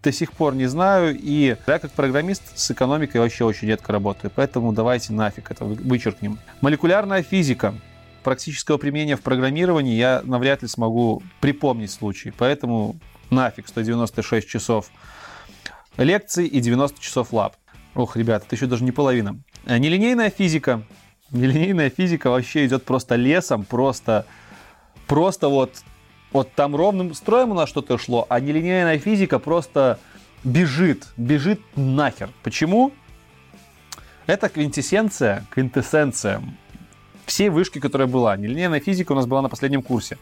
до 0.03 0.13
сих 0.13 0.33
пор 0.33 0.55
не 0.55 0.67
знаю. 0.67 1.19
И 1.19 1.57
я 1.67 1.79
как 1.79 1.91
программист 1.93 2.59
с 2.59 2.71
экономикой 2.71 3.19
вообще 3.19 3.45
очень 3.45 3.69
редко 3.69 3.93
работаю. 3.93 4.31
Поэтому 4.35 4.73
давайте 4.75 5.15
нафиг 5.15 5.51
это 5.51 5.65
вычеркнем. 5.65 6.39
Молекулярная 6.61 7.23
физика. 7.23 7.75
Практического 8.23 8.77
применения 8.77 9.17
в 9.17 9.23
программировании 9.23 9.97
я 9.97 10.21
навряд 10.25 10.61
ли 10.61 10.69
смогу 10.69 11.23
припомнить 11.41 11.91
случай. 11.91 12.31
Поэтому 12.37 12.97
нафиг 13.31 13.69
196 13.69 14.49
часов 14.49 14.91
лекций 15.97 16.47
и 16.47 16.61
90 16.61 17.01
часов 17.01 17.33
лаб. 17.33 17.57
Ох, 17.95 18.17
ребята, 18.17 18.47
это 18.47 18.57
еще 18.57 18.67
даже 18.67 18.85
не 18.85 18.93
половина. 18.93 19.39
Э, 19.67 19.79
нелинейная 19.79 20.31
физика. 20.31 20.83
Нелинейная 21.31 21.91
физика 21.91 22.31
вообще 22.31 22.67
идет 22.67 22.85
просто 22.85 23.17
лесом, 23.17 23.65
просто, 23.65 24.27
просто 25.07 25.49
вот, 25.49 25.83
вот 26.33 26.53
там 26.53 26.77
ровным 26.77 27.15
строем 27.15 27.51
у 27.51 27.55
нас 27.55 27.69
что-то 27.69 27.99
шло, 27.99 28.27
а 28.29 28.41
нелинейная 28.41 28.99
физика 28.99 29.39
просто 29.39 29.99
бежит, 30.45 31.09
бежит 31.17 31.61
нахер. 31.77 32.31
Почему? 32.43 32.93
Это 34.27 34.49
квинтэссенция, 34.49 35.45
квинтэссенция 35.51 36.43
всей 37.27 37.49
вышки, 37.49 37.79
которая 37.79 38.09
была. 38.09 38.37
Нелинейная 38.37 38.81
физика 38.81 39.13
у 39.13 39.15
нас 39.15 39.27
была 39.27 39.43
на 39.43 39.49
последнем 39.49 39.83
курсе. 39.83 40.19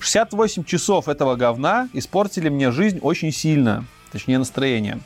68 0.00 0.64
часов 0.64 1.08
этого 1.08 1.36
говна 1.36 1.88
испортили 1.92 2.48
мне 2.48 2.70
жизнь 2.70 2.98
очень 3.00 3.32
сильно, 3.32 3.84
точнее 4.12 4.38
настроение. 4.38 4.98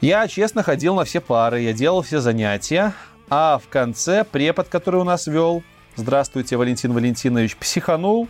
Я 0.00 0.28
честно 0.28 0.62
ходил 0.62 0.94
на 0.94 1.04
все 1.04 1.20
пары, 1.20 1.60
я 1.60 1.72
делал 1.72 2.02
все 2.02 2.20
занятия, 2.20 2.92
а 3.30 3.58
в 3.58 3.68
конце 3.68 4.24
препод, 4.24 4.68
который 4.68 5.00
у 5.00 5.04
нас 5.04 5.26
вел, 5.26 5.62
здравствуйте, 5.96 6.56
Валентин 6.56 6.92
Валентинович, 6.92 7.56
психанул 7.56 8.28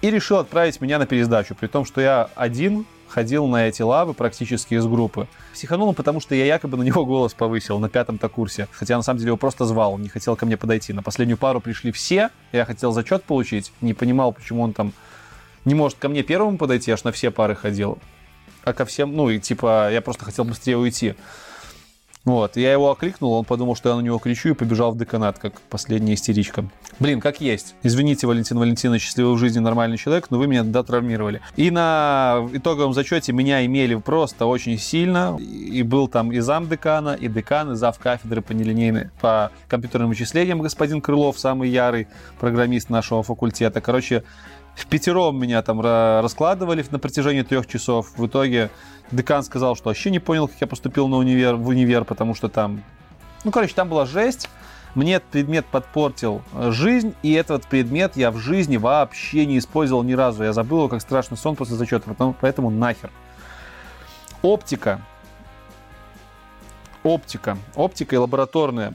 и 0.00 0.10
решил 0.10 0.38
отправить 0.38 0.80
меня 0.80 0.98
на 0.98 1.06
пересдачу, 1.06 1.54
при 1.54 1.66
том, 1.66 1.84
что 1.84 2.00
я 2.00 2.30
один 2.36 2.86
ходил 3.08 3.46
на 3.46 3.68
эти 3.68 3.82
лавы 3.82 4.14
практически 4.14 4.74
из 4.74 4.86
группы. 4.86 5.26
Психанул 5.52 5.92
потому 5.94 6.20
что 6.20 6.34
я 6.34 6.44
якобы 6.44 6.76
на 6.76 6.82
него 6.82 7.04
голос 7.04 7.34
повысил 7.34 7.78
на 7.78 7.88
пятом-то 7.88 8.28
курсе. 8.28 8.68
Хотя 8.72 8.96
на 8.96 9.02
самом 9.02 9.18
деле 9.18 9.28
его 9.28 9.36
просто 9.36 9.64
звал, 9.64 9.94
он 9.94 10.02
не 10.02 10.08
хотел 10.08 10.36
ко 10.36 10.46
мне 10.46 10.56
подойти. 10.56 10.92
На 10.92 11.02
последнюю 11.02 11.38
пару 11.38 11.60
пришли 11.60 11.92
все, 11.92 12.30
я 12.52 12.64
хотел 12.64 12.92
зачет 12.92 13.24
получить, 13.24 13.72
не 13.80 13.94
понимал, 13.94 14.32
почему 14.32 14.62
он 14.62 14.72
там 14.72 14.92
не 15.64 15.74
может 15.74 15.98
ко 15.98 16.08
мне 16.08 16.22
первому 16.22 16.58
подойти, 16.58 16.90
аж 16.90 17.04
на 17.04 17.12
все 17.12 17.30
пары 17.30 17.54
ходил. 17.54 17.98
А 18.64 18.72
ко 18.72 18.84
всем, 18.84 19.14
ну 19.14 19.30
и 19.30 19.38
типа, 19.38 19.90
я 19.90 20.00
просто 20.00 20.24
хотел 20.24 20.44
быстрее 20.44 20.76
уйти. 20.76 21.14
Вот, 22.24 22.56
я 22.56 22.72
его 22.72 22.90
окликнул, 22.90 23.32
он 23.32 23.44
подумал, 23.44 23.74
что 23.74 23.88
я 23.88 23.96
на 23.96 24.00
него 24.00 24.18
кричу 24.18 24.50
и 24.50 24.52
побежал 24.52 24.92
в 24.92 24.98
деканат, 24.98 25.38
как 25.38 25.60
последняя 25.62 26.14
истеричка. 26.14 26.68
Блин, 26.98 27.20
как 27.20 27.40
есть. 27.40 27.74
Извините, 27.82 28.26
Валентин 28.26 28.58
Валентинович, 28.58 29.02
счастливый 29.02 29.34
в 29.34 29.38
жизни 29.38 29.60
нормальный 29.60 29.96
человек, 29.96 30.30
но 30.30 30.38
вы 30.38 30.46
меня 30.46 30.62
дотравмировали. 30.64 31.40
И 31.56 31.70
на 31.70 32.46
итоговом 32.52 32.92
зачете 32.92 33.32
меня 33.32 33.64
имели 33.64 33.94
просто 33.94 34.46
очень 34.46 34.78
сильно. 34.78 35.38
И 35.38 35.82
был 35.82 36.08
там 36.08 36.32
и 36.32 36.40
зам 36.40 36.68
декана, 36.68 37.14
и 37.14 37.28
декан, 37.28 37.72
и 37.72 37.76
зав 37.76 37.98
кафедры 37.98 38.42
по 38.42 38.52
нелинейной, 38.52 39.10
по 39.20 39.50
компьютерным 39.68 40.08
вычислениям 40.10 40.60
господин 40.60 41.00
Крылов, 41.00 41.38
самый 41.38 41.70
ярый 41.70 42.08
программист 42.40 42.90
нашего 42.90 43.22
факультета. 43.22 43.80
Короче, 43.80 44.24
в 44.78 44.86
пятером 44.86 45.38
меня 45.40 45.60
там 45.62 45.80
раскладывали 45.80 46.84
на 46.90 46.98
протяжении 47.00 47.42
трех 47.42 47.66
часов. 47.66 48.12
В 48.16 48.26
итоге 48.26 48.70
декан 49.10 49.42
сказал, 49.42 49.74
что 49.74 49.88
вообще 49.88 50.10
не 50.10 50.20
понял, 50.20 50.46
как 50.46 50.60
я 50.60 50.66
поступил 50.68 51.08
на 51.08 51.16
универ, 51.16 51.56
в 51.56 51.66
универ, 51.66 52.04
потому 52.04 52.34
что 52.34 52.48
там... 52.48 52.84
Ну, 53.42 53.50
короче, 53.50 53.74
там 53.74 53.88
была 53.88 54.06
жесть. 54.06 54.48
Мне 54.94 55.14
этот 55.14 55.28
предмет 55.28 55.66
подпортил 55.66 56.42
э, 56.54 56.70
жизнь, 56.70 57.14
и 57.22 57.32
этот 57.32 57.66
предмет 57.66 58.16
я 58.16 58.30
в 58.30 58.38
жизни 58.38 58.76
вообще 58.76 59.46
не 59.46 59.58
использовал 59.58 60.02
ни 60.02 60.12
разу. 60.12 60.44
Я 60.44 60.52
забыл 60.52 60.78
его 60.78 60.88
как 60.88 61.02
страшный 61.02 61.36
сон 61.36 61.56
после 61.56 61.76
зачета, 61.76 62.04
поэтому, 62.06 62.36
поэтому 62.40 62.70
нахер. 62.70 63.10
Оптика. 64.42 65.02
Оптика. 67.02 67.58
Оптика 67.74 68.14
и 68.14 68.18
лабораторная. 68.18 68.94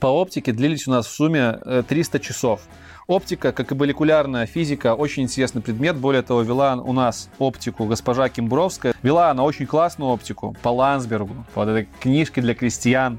По 0.00 0.06
оптике 0.06 0.52
длились 0.52 0.86
у 0.86 0.90
нас 0.90 1.06
в 1.06 1.10
сумме 1.10 1.58
300 1.88 2.18
э, 2.18 2.20
часов. 2.20 2.60
Оптика, 3.06 3.52
как 3.52 3.72
и 3.72 3.74
молекулярная 3.74 4.46
физика, 4.46 4.94
очень 4.94 5.22
интересный 5.22 5.62
предмет. 5.62 5.96
Более 5.96 6.22
того, 6.22 6.42
вела 6.42 6.74
у 6.74 6.92
нас 6.92 7.30
оптику 7.38 7.86
госпожа 7.86 8.28
Кимбровская. 8.28 8.94
Вела 9.02 9.30
она 9.30 9.44
очень 9.44 9.66
классную 9.66 10.10
оптику 10.10 10.54
по 10.62 10.68
Лансбергу, 10.68 11.46
по 11.54 11.64
вот 11.64 11.68
этой 11.70 11.88
книжке 12.00 12.42
для 12.42 12.54
крестьян. 12.54 13.18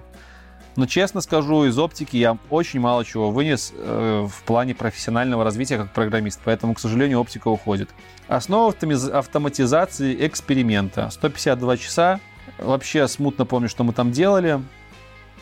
Но 0.75 0.85
честно 0.85 1.21
скажу, 1.21 1.65
из 1.65 1.77
оптики 1.77 2.15
я 2.15 2.37
очень 2.49 2.79
мало 2.79 3.03
чего 3.03 3.31
вынес 3.31 3.73
э, 3.75 4.27
в 4.29 4.43
плане 4.43 4.75
профессионального 4.75 5.43
развития 5.43 5.77
как 5.77 5.91
программист, 5.91 6.39
поэтому, 6.45 6.75
к 6.75 6.79
сожалению, 6.79 7.19
оптика 7.19 7.47
уходит. 7.47 7.89
Основа 8.27 8.73
автоматизации 9.13 10.25
эксперимента. 10.25 11.09
152 11.09 11.77
часа. 11.77 12.19
Вообще 12.59 13.07
смутно 13.07 13.45
помню, 13.45 13.69
что 13.69 13.83
мы 13.83 13.93
там 13.93 14.11
делали, 14.11 14.61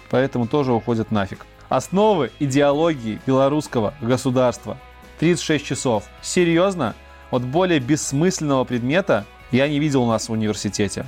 поэтому 0.10 0.48
тоже 0.48 0.74
уходит 0.74 1.12
нафиг. 1.12 1.46
Основы 1.70 2.32
идеологии 2.40 3.20
белорусского 3.26 3.94
государства. 4.02 4.78
36 5.20 5.66
часов. 5.66 6.04
Серьезно? 6.22 6.96
Вот 7.32 7.42
более 7.42 7.80
бессмысленного 7.80 8.64
предмета 8.64 9.26
я 9.52 9.68
не 9.68 9.80
видел 9.80 10.04
у 10.04 10.08
нас 10.08 10.30
в 10.30 10.32
университете. 10.32 11.06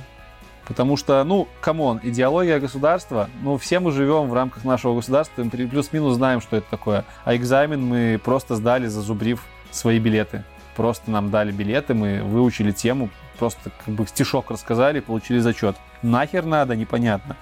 Потому 0.66 0.96
что, 0.96 1.24
ну, 1.24 1.48
come 1.60 1.82
on, 1.82 1.98
идеология 2.02 2.60
государства, 2.60 3.28
ну, 3.42 3.58
все 3.58 3.80
мы 3.80 3.90
живем 3.90 4.28
в 4.28 4.34
рамках 4.34 4.64
нашего 4.64 4.94
государства, 4.94 5.42
мы 5.42 5.50
плюс-минус 5.50 6.14
знаем, 6.14 6.40
что 6.40 6.56
это 6.56 6.70
такое. 6.70 7.04
А 7.24 7.34
экзамен 7.34 7.84
мы 7.84 8.20
просто 8.22 8.54
сдали, 8.54 8.86
зазубрив 8.86 9.42
свои 9.72 9.98
билеты. 9.98 10.44
Просто 10.76 11.10
нам 11.10 11.30
дали 11.30 11.50
билеты, 11.50 11.94
мы 11.94 12.22
выучили 12.22 12.70
тему, 12.70 13.10
просто 13.38 13.70
как 13.84 13.94
бы 13.94 14.06
стишок 14.06 14.50
рассказали, 14.50 15.00
получили 15.00 15.40
зачет. 15.40 15.76
Нахер 16.02 16.44
надо, 16.44 16.76
непонятно. 16.76 17.36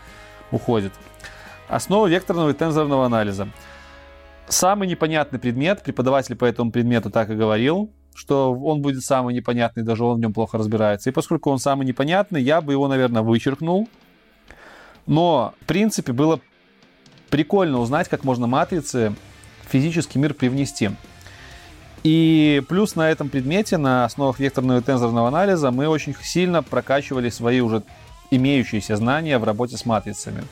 Уходит. 0.51 0.93
Основа 1.69 2.07
векторного 2.07 2.51
и 2.51 2.55
тензорного 2.55 3.05
анализа. 3.05 3.49
Самый 4.49 4.89
непонятный 4.89 5.39
предмет, 5.39 5.83
преподаватель 5.83 6.35
по 6.35 6.47
этому 6.47 6.73
предмету 6.73 7.11
так 7.11 7.29
и 7.29 7.35
говорил, 7.35 7.93
что 8.15 8.55
он 8.55 8.81
будет 8.81 9.03
самый 9.03 9.35
непонятный, 9.35 9.83
даже 9.83 10.03
он 10.03 10.17
в 10.17 10.21
нем 10.21 10.33
плохо 10.33 10.57
разбирается. 10.57 11.11
И 11.11 11.13
поскольку 11.13 11.51
он 11.51 11.59
самый 11.59 11.87
непонятный, 11.87 12.43
я 12.43 12.63
бы 12.63 12.73
его, 12.73 12.89
наверное, 12.89 13.21
вычеркнул. 13.21 13.87
Но, 15.07 15.53
в 15.61 15.67
принципе, 15.67 16.13
было 16.13 16.41
прикольно 17.29 17.81
узнать, 17.81 18.09
как 18.09 18.25
можно 18.25 18.47
матрицы 18.47 19.15
в 19.67 19.71
физический 19.71 20.19
мир 20.19 20.33
привнести. 20.33 20.91
И 22.03 22.63
плюс 22.67 22.97
на 22.97 23.11
этом 23.11 23.29
предмете, 23.29 23.77
на 23.77 24.07
основах 24.07 24.39
векторного 24.39 24.79
и 24.79 24.83
тензорного 24.83 25.29
анализа, 25.29 25.71
мы 25.71 25.87
очень 25.89 26.15
сильно 26.23 26.63
прокачивали 26.63 27.29
свои 27.29 27.61
уже 27.61 27.83
имеющиеся 28.31 28.97
знания 28.97 29.37
в 29.39 29.45
работе 29.45 29.77
с 29.77 29.85
матрицами 29.85 30.45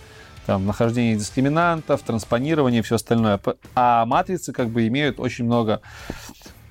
там, 0.46 0.64
нахождение 0.64 1.16
дискриминантов, 1.16 2.02
транспонирование 2.02 2.80
и 2.80 2.82
все 2.82 2.94
остальное. 2.94 3.40
А 3.74 4.06
матрицы 4.06 4.52
как 4.52 4.68
бы 4.68 4.86
имеют 4.86 5.18
очень 5.18 5.44
много 5.44 5.80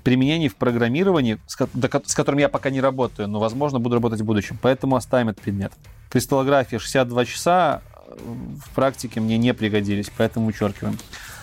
применений 0.04 0.48
в 0.48 0.56
программировании, 0.56 1.40
с 1.48 2.16
которым 2.16 2.40
я 2.40 2.48
пока 2.48 2.70
не 2.70 2.80
работаю, 2.80 3.28
но, 3.28 3.40
возможно, 3.40 3.80
буду 3.80 3.96
работать 3.96 4.22
в 4.22 4.26
будущем. 4.26 4.58
Поэтому 4.62 4.96
оставим 4.96 5.30
этот 5.30 5.44
предмет. 5.44 5.74
Кристаллография 6.10 6.80
62 6.80 7.26
часа 7.26 7.82
э, 8.08 8.16
в 8.18 8.70
практике 8.76 9.20
мне 9.20 9.38
не 9.38 9.54
пригодились, 9.54 10.12
поэтому 10.16 10.46
вычеркиваем. 10.46 10.98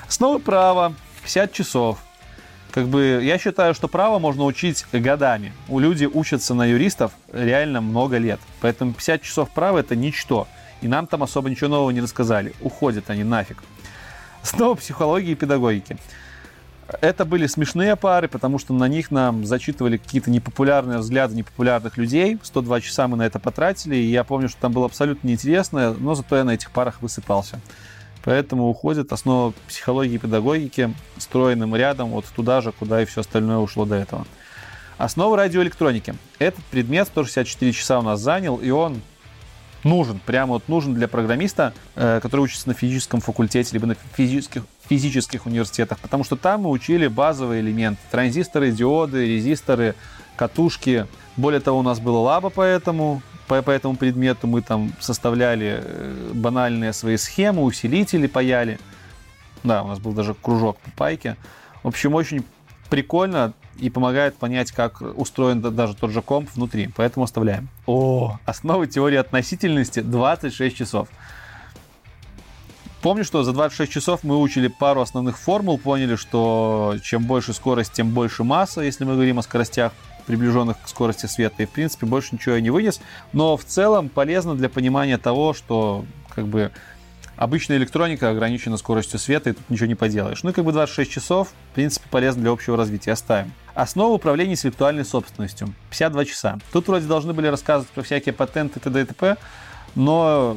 Основы 0.09 0.39
права 0.39 0.95
50 1.23 1.53
часов. 1.53 1.99
Как 2.71 2.87
бы 2.87 3.21
я 3.23 3.37
считаю, 3.37 3.75
что 3.75 3.89
право 3.89 4.19
можно 4.19 4.45
учить 4.45 4.87
годами. 4.93 5.53
У 5.69 5.79
люди 5.79 6.07
учатся 6.07 6.55
на 6.55 6.65
юристов 6.65 7.13
реально 7.33 7.81
много 7.81 8.17
лет. 8.17 8.41
Поэтому 8.61 8.93
50 8.93 9.23
часов 9.23 9.51
права 9.51 9.79
это 9.79 9.97
ничто. 9.97 10.47
И 10.83 10.89
нам 10.89 11.07
там 11.07 11.23
особо 11.23 11.49
ничего 11.49 11.71
нового 11.71 11.91
не 11.91 12.01
рассказали. 12.01 12.53
Уходят 12.61 13.09
они 13.09 13.25
нафиг. 13.25 13.63
Снова 14.43 14.75
психологии 14.75 15.31
и 15.31 15.37
педагогики. 15.37 15.97
Это 17.01 17.25
были 17.25 17.47
смешные 17.47 17.97
пары, 17.97 18.29
потому 18.29 18.59
что 18.59 18.75
на 18.75 18.89
них 18.89 19.11
нам 19.11 19.47
зачитывали 19.47 19.97
какие-то 19.97 20.31
непопулярные 20.31 20.99
взгляды 20.99 21.35
непопулярных 21.35 21.97
людей. 21.97 22.39
102 22.43 22.81
часа 22.81 23.09
мы 23.09 23.17
на 23.17 23.23
это 23.23 23.39
потратили, 23.39 23.97
и 23.97 24.11
я 24.11 24.25
помню, 24.25 24.49
что 24.49 24.61
там 24.61 24.73
было 24.73 24.87
абсолютно 24.87 25.29
неинтересно, 25.29 25.95
но 25.95 26.15
зато 26.15 26.37
я 26.37 26.45
на 26.45 26.51
этих 26.51 26.71
парах 26.71 27.01
высыпался. 27.01 27.61
Поэтому 28.25 28.69
уходит 28.69 29.13
основа 29.13 29.53
психологии 29.69 30.15
и 30.15 30.19
педагогики 30.19 30.93
стройным 31.19 31.75
рядом 31.75 32.11
вот 32.11 32.27
туда 32.27 32.61
же, 32.61 32.73
куда 32.73 33.03
и 33.03 33.05
все 33.05 33.21
остальное 33.23 33.59
ушло 33.59 33.85
до 33.85 33.95
этого. 33.95 34.27
Основа 34.99 35.37
радиоэлектроники. 35.37 36.15
Этот 36.39 36.63
предмет 36.65 37.09
164 37.09 37.73
часа 37.73 37.99
у 37.99 38.03
нас 38.03 38.21
занял, 38.21 38.57
и 38.57 38.71
он 38.71 39.01
нужен, 39.85 40.21
прямо 40.25 40.55
вот 40.55 40.69
нужен 40.69 40.95
для 40.95 41.09
программиста, 41.09 41.73
э, 41.95 42.21
который 42.23 42.43
учится 42.43 42.69
на 42.69 42.75
физическом 42.75 43.21
факультете, 43.21 43.71
либо 43.73 43.87
на 43.87 43.97
физических, 44.15 44.63
физических 44.89 45.47
университетах, 45.47 45.99
потому 45.99 46.25
что 46.25 46.37
там 46.37 46.63
мы 46.63 46.71
учили 46.71 47.07
базовые 47.07 47.61
элементы. 47.61 48.01
Транзисторы, 48.11 48.71
диоды, 48.71 49.27
резисторы, 49.27 49.95
катушки. 50.37 51.07
Более 51.37 51.61
того, 51.61 51.79
у 51.79 51.83
нас 51.83 52.01
была 52.01 52.21
лаба 52.21 52.51
по 52.51 52.63
этому, 52.63 53.23
по, 53.49 53.63
по 53.63 53.71
этому 53.71 53.97
предмету. 53.97 54.47
Мы 54.47 54.63
там 54.63 54.93
составляли 55.01 55.81
э, 55.83 56.31
банальные 56.35 56.93
свои 56.93 57.17
схемы, 57.17 57.63
усилители 57.63 58.27
паяли. 58.27 58.79
Да, 59.63 59.83
у 59.83 59.89
нас 59.89 59.99
был 59.99 60.13
даже 60.13 60.35
кружок 60.35 60.79
по 60.79 60.91
пайке. 60.91 61.37
В 61.83 61.89
общем, 61.89 62.15
очень 62.15 62.45
прикольно 62.93 63.55
и 63.79 63.89
помогает 63.89 64.37
понять, 64.37 64.71
как 64.71 65.01
устроен 65.01 65.63
даже 65.63 65.95
тот 65.95 66.11
же 66.11 66.21
комп 66.21 66.51
внутри. 66.55 66.91
Поэтому 66.95 67.25
оставляем. 67.25 67.71
О, 67.87 68.39
основы 68.45 68.87
теории 68.87 69.17
относительности 69.17 70.01
26 70.01 70.77
часов. 70.77 71.09
Помню, 73.01 73.25
что 73.25 73.45
за 73.45 73.55
26 73.55 73.91
часов 73.91 74.25
мы 74.25 74.39
учили 74.39 74.69
пару 74.69 75.01
основных 75.01 75.39
формул, 75.39 75.79
поняли, 75.79 76.17
что 76.17 76.97
чем 77.03 77.25
больше 77.25 77.55
скорость, 77.55 77.95
тем 77.95 78.11
больше 78.11 78.45
масса, 78.45 78.83
если 78.83 79.07
мы 79.07 79.15
говорим 79.15 79.39
о 79.39 79.43
скоростях 79.43 79.95
приближенных 80.27 80.77
к 80.83 80.87
скорости 80.87 81.25
света. 81.25 81.63
И, 81.63 81.67
в 81.67 81.71
принципе, 81.71 82.05
больше 82.05 82.35
ничего 82.35 82.57
я 82.57 82.61
не 82.61 82.69
вынес. 82.69 83.01
Но 83.33 83.57
в 83.57 83.65
целом 83.65 84.11
полезно 84.11 84.55
для 84.55 84.69
понимания 84.69 85.17
того, 85.17 85.55
что 85.55 86.05
как 86.29 86.47
бы 86.47 86.71
обычная 87.37 87.77
электроника 87.77 88.31
ограничена 88.31 88.77
скоростью 88.77 89.19
света, 89.19 89.51
и 89.51 89.53
тут 89.53 89.69
ничего 89.71 89.87
не 89.87 89.95
поделаешь. 89.95 90.43
Ну 90.43 90.51
и 90.51 90.53
как 90.53 90.65
бы 90.65 90.73
26 90.73 91.11
часов, 91.11 91.49
в 91.71 91.75
принципе, 91.75 92.09
полезно 92.11 92.43
для 92.43 92.51
общего 92.51 92.77
развития. 92.77 93.13
Оставим. 93.13 93.53
Основа 93.75 94.15
управления 94.15 94.53
интеллектуальной 94.53 95.05
собственностью. 95.05 95.75
52 95.91 96.25
часа. 96.25 96.59
Тут 96.73 96.89
вроде 96.89 97.07
должны 97.07 97.33
были 97.33 97.47
рассказывать 97.47 97.91
про 97.91 98.03
всякие 98.03 98.33
патенты, 98.33 98.81
т.д. 98.81 99.03
и 99.03 99.05
т.п., 99.05 99.37
но 99.95 100.57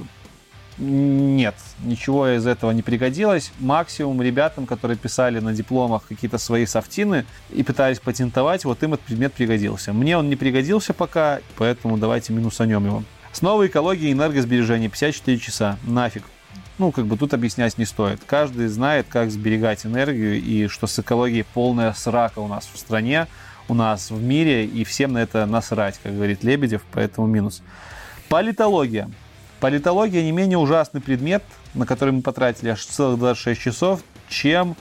нет, 0.77 1.55
ничего 1.83 2.27
из 2.27 2.45
этого 2.45 2.71
не 2.71 2.81
пригодилось. 2.81 3.51
Максимум 3.59 4.21
ребятам, 4.21 4.65
которые 4.65 4.97
писали 4.97 5.39
на 5.39 5.53
дипломах 5.53 6.03
какие-то 6.07 6.37
свои 6.37 6.65
софтины 6.65 7.25
и 7.49 7.63
пытались 7.63 7.99
патентовать, 7.99 8.65
вот 8.65 8.83
им 8.83 8.93
этот 8.93 9.05
предмет 9.05 9.33
пригодился. 9.33 9.93
Мне 9.93 10.17
он 10.17 10.29
не 10.29 10.35
пригодился 10.35 10.93
пока, 10.93 11.39
поэтому 11.57 11.97
давайте 11.97 12.33
минусанем 12.33 12.85
его. 12.85 13.03
Снова 13.31 13.67
экология 13.67 14.09
и 14.09 14.13
энергосбережение 14.13 14.89
54 14.89 15.39
часа. 15.39 15.77
Нафиг. 15.83 16.23
Ну, 16.77 16.91
как 16.91 17.05
бы 17.05 17.15
тут 17.15 17.33
объяснять 17.33 17.77
не 17.77 17.85
стоит. 17.85 18.21
Каждый 18.25 18.67
знает, 18.67 19.07
как 19.09 19.31
сберегать 19.31 19.85
энергию 19.85 20.41
и 20.41 20.67
что 20.67 20.87
с 20.87 20.99
экологией 20.99 21.45
полная 21.53 21.93
срака 21.93 22.39
у 22.39 22.47
нас 22.47 22.69
в 22.71 22.77
стране, 22.77 23.27
у 23.69 23.73
нас 23.73 24.11
в 24.11 24.21
мире, 24.21 24.65
и 24.65 24.83
всем 24.83 25.13
на 25.13 25.19
это 25.19 25.45
насрать, 25.45 25.99
как 26.03 26.13
говорит 26.13 26.43
Лебедев, 26.43 26.81
поэтому 26.91 27.27
минус. 27.27 27.61
Политология. 28.27 29.09
Политология 29.61 30.21
не 30.21 30.33
менее 30.33 30.57
ужасный 30.57 30.99
предмет, 30.99 31.43
на 31.73 31.85
который 31.85 32.11
мы 32.11 32.21
потратили 32.21 32.69
аж 32.69 32.85
целых 32.85 33.19
26 33.19 33.61
часов, 33.61 34.01
чем 34.27 34.75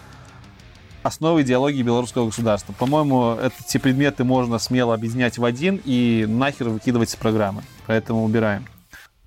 основы 1.04 1.42
идеологии 1.42 1.83
белорусского 1.83 2.26
государства. 2.26 2.72
По-моему, 2.72 3.38
эти 3.40 3.78
предметы 3.78 4.24
можно 4.24 4.59
смело 4.59 4.94
объединять 4.94 5.38
в 5.38 5.44
один 5.44 5.80
и 5.85 6.26
нахер 6.28 6.70
выкидывать 6.70 7.11
из 7.11 7.16
программы. 7.16 7.62
Поэтому 7.87 8.24
убираем. 8.24 8.66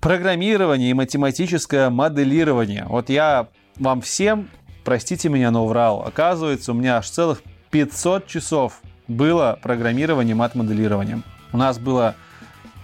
Программирование 0.00 0.90
и 0.90 0.94
математическое 0.94 1.90
моделирование. 1.90 2.86
Вот 2.88 3.10
я 3.10 3.48
вам 3.76 4.00
всем, 4.00 4.48
простите 4.84 5.28
меня, 5.28 5.50
но 5.50 5.66
врал. 5.66 6.04
Оказывается, 6.06 6.70
у 6.70 6.74
меня 6.76 6.98
аж 6.98 7.10
целых 7.10 7.42
500 7.70 8.28
часов 8.28 8.80
было 9.08 9.58
программирование 9.60 10.32
и 10.32 10.34
мат-моделирование. 10.34 11.22
У 11.52 11.56
нас 11.56 11.80
было 11.80 12.14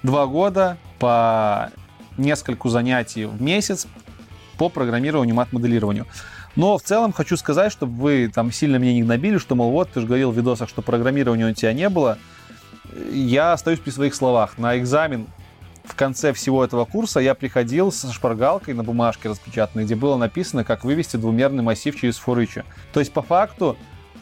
два 0.02 0.26
года 0.26 0.76
по 0.98 1.70
нескольку 2.18 2.68
занятий 2.68 3.26
в 3.26 3.40
месяц 3.40 3.86
по 4.58 4.68
программированию, 4.68 5.36
мат-моделированию. 5.36 6.06
Но 6.56 6.78
в 6.78 6.82
целом 6.82 7.12
хочу 7.12 7.36
сказать, 7.36 7.70
чтобы 7.70 8.00
вы 8.00 8.32
там 8.34 8.50
сильно 8.50 8.76
меня 8.76 8.92
не 8.92 9.02
гнобили, 9.02 9.38
что, 9.38 9.54
мол, 9.54 9.70
вот, 9.70 9.90
ты 9.90 10.00
же 10.00 10.06
говорил 10.06 10.32
в 10.32 10.36
видосах, 10.36 10.68
что 10.68 10.82
программирования 10.82 11.46
у 11.46 11.54
тебя 11.54 11.72
не 11.72 11.88
было. 11.88 12.18
Я 13.12 13.52
остаюсь 13.52 13.78
при 13.78 13.90
своих 13.90 14.16
словах. 14.16 14.58
На 14.58 14.78
экзамен 14.78 15.28
в 15.84 15.94
конце 15.94 16.32
всего 16.32 16.64
этого 16.64 16.84
курса 16.84 17.20
я 17.20 17.34
приходил 17.34 17.92
со 17.92 18.12
шпаргалкой 18.12 18.74
на 18.74 18.82
бумажке 18.82 19.28
распечатанной, 19.28 19.84
где 19.84 19.94
было 19.94 20.16
написано, 20.16 20.64
как 20.64 20.84
вывести 20.84 21.16
двумерный 21.16 21.62
массив 21.62 21.94
через 21.98 22.16
форыча. 22.16 22.64
То 22.92 23.00
есть, 23.00 23.12
по 23.12 23.22
факту, 23.22 23.76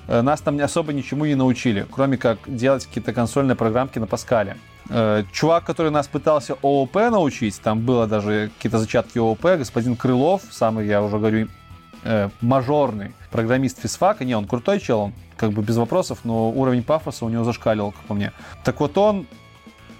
э, 0.08 0.20
нас 0.22 0.40
там 0.40 0.58
особо 0.60 0.92
ничему 0.92 1.24
не 1.24 1.34
научили, 1.34 1.86
кроме 1.90 2.18
как 2.18 2.38
делать 2.46 2.86
какие-то 2.86 3.12
консольные 3.12 3.54
программки 3.54 3.98
на 3.98 4.06
Паскале. 4.06 4.56
Э, 4.90 5.22
чувак, 5.32 5.64
который 5.64 5.92
нас 5.92 6.08
пытался 6.08 6.54
ООП 6.62 6.94
научить, 7.10 7.60
там 7.62 7.80
было 7.80 8.06
даже 8.06 8.50
какие-то 8.56 8.78
зачатки 8.78 9.18
ООП, 9.18 9.42
господин 9.58 9.94
Крылов, 9.96 10.42
самый, 10.50 10.86
я 10.86 11.00
уже 11.02 11.18
говорю, 11.18 11.48
э, 12.02 12.28
мажорный 12.40 13.14
программист 13.30 13.80
физфака, 13.80 14.24
не, 14.24 14.34
он 14.34 14.46
крутой 14.46 14.80
чел, 14.80 15.00
он 15.00 15.12
как 15.36 15.52
бы 15.52 15.62
без 15.62 15.76
вопросов, 15.76 16.20
но 16.24 16.50
уровень 16.50 16.82
пафоса 16.82 17.24
у 17.24 17.28
него 17.28 17.44
зашкаливал, 17.44 17.92
как 17.92 18.02
по 18.02 18.14
мне. 18.14 18.32
Так 18.64 18.80
вот 18.80 18.98
он 18.98 19.26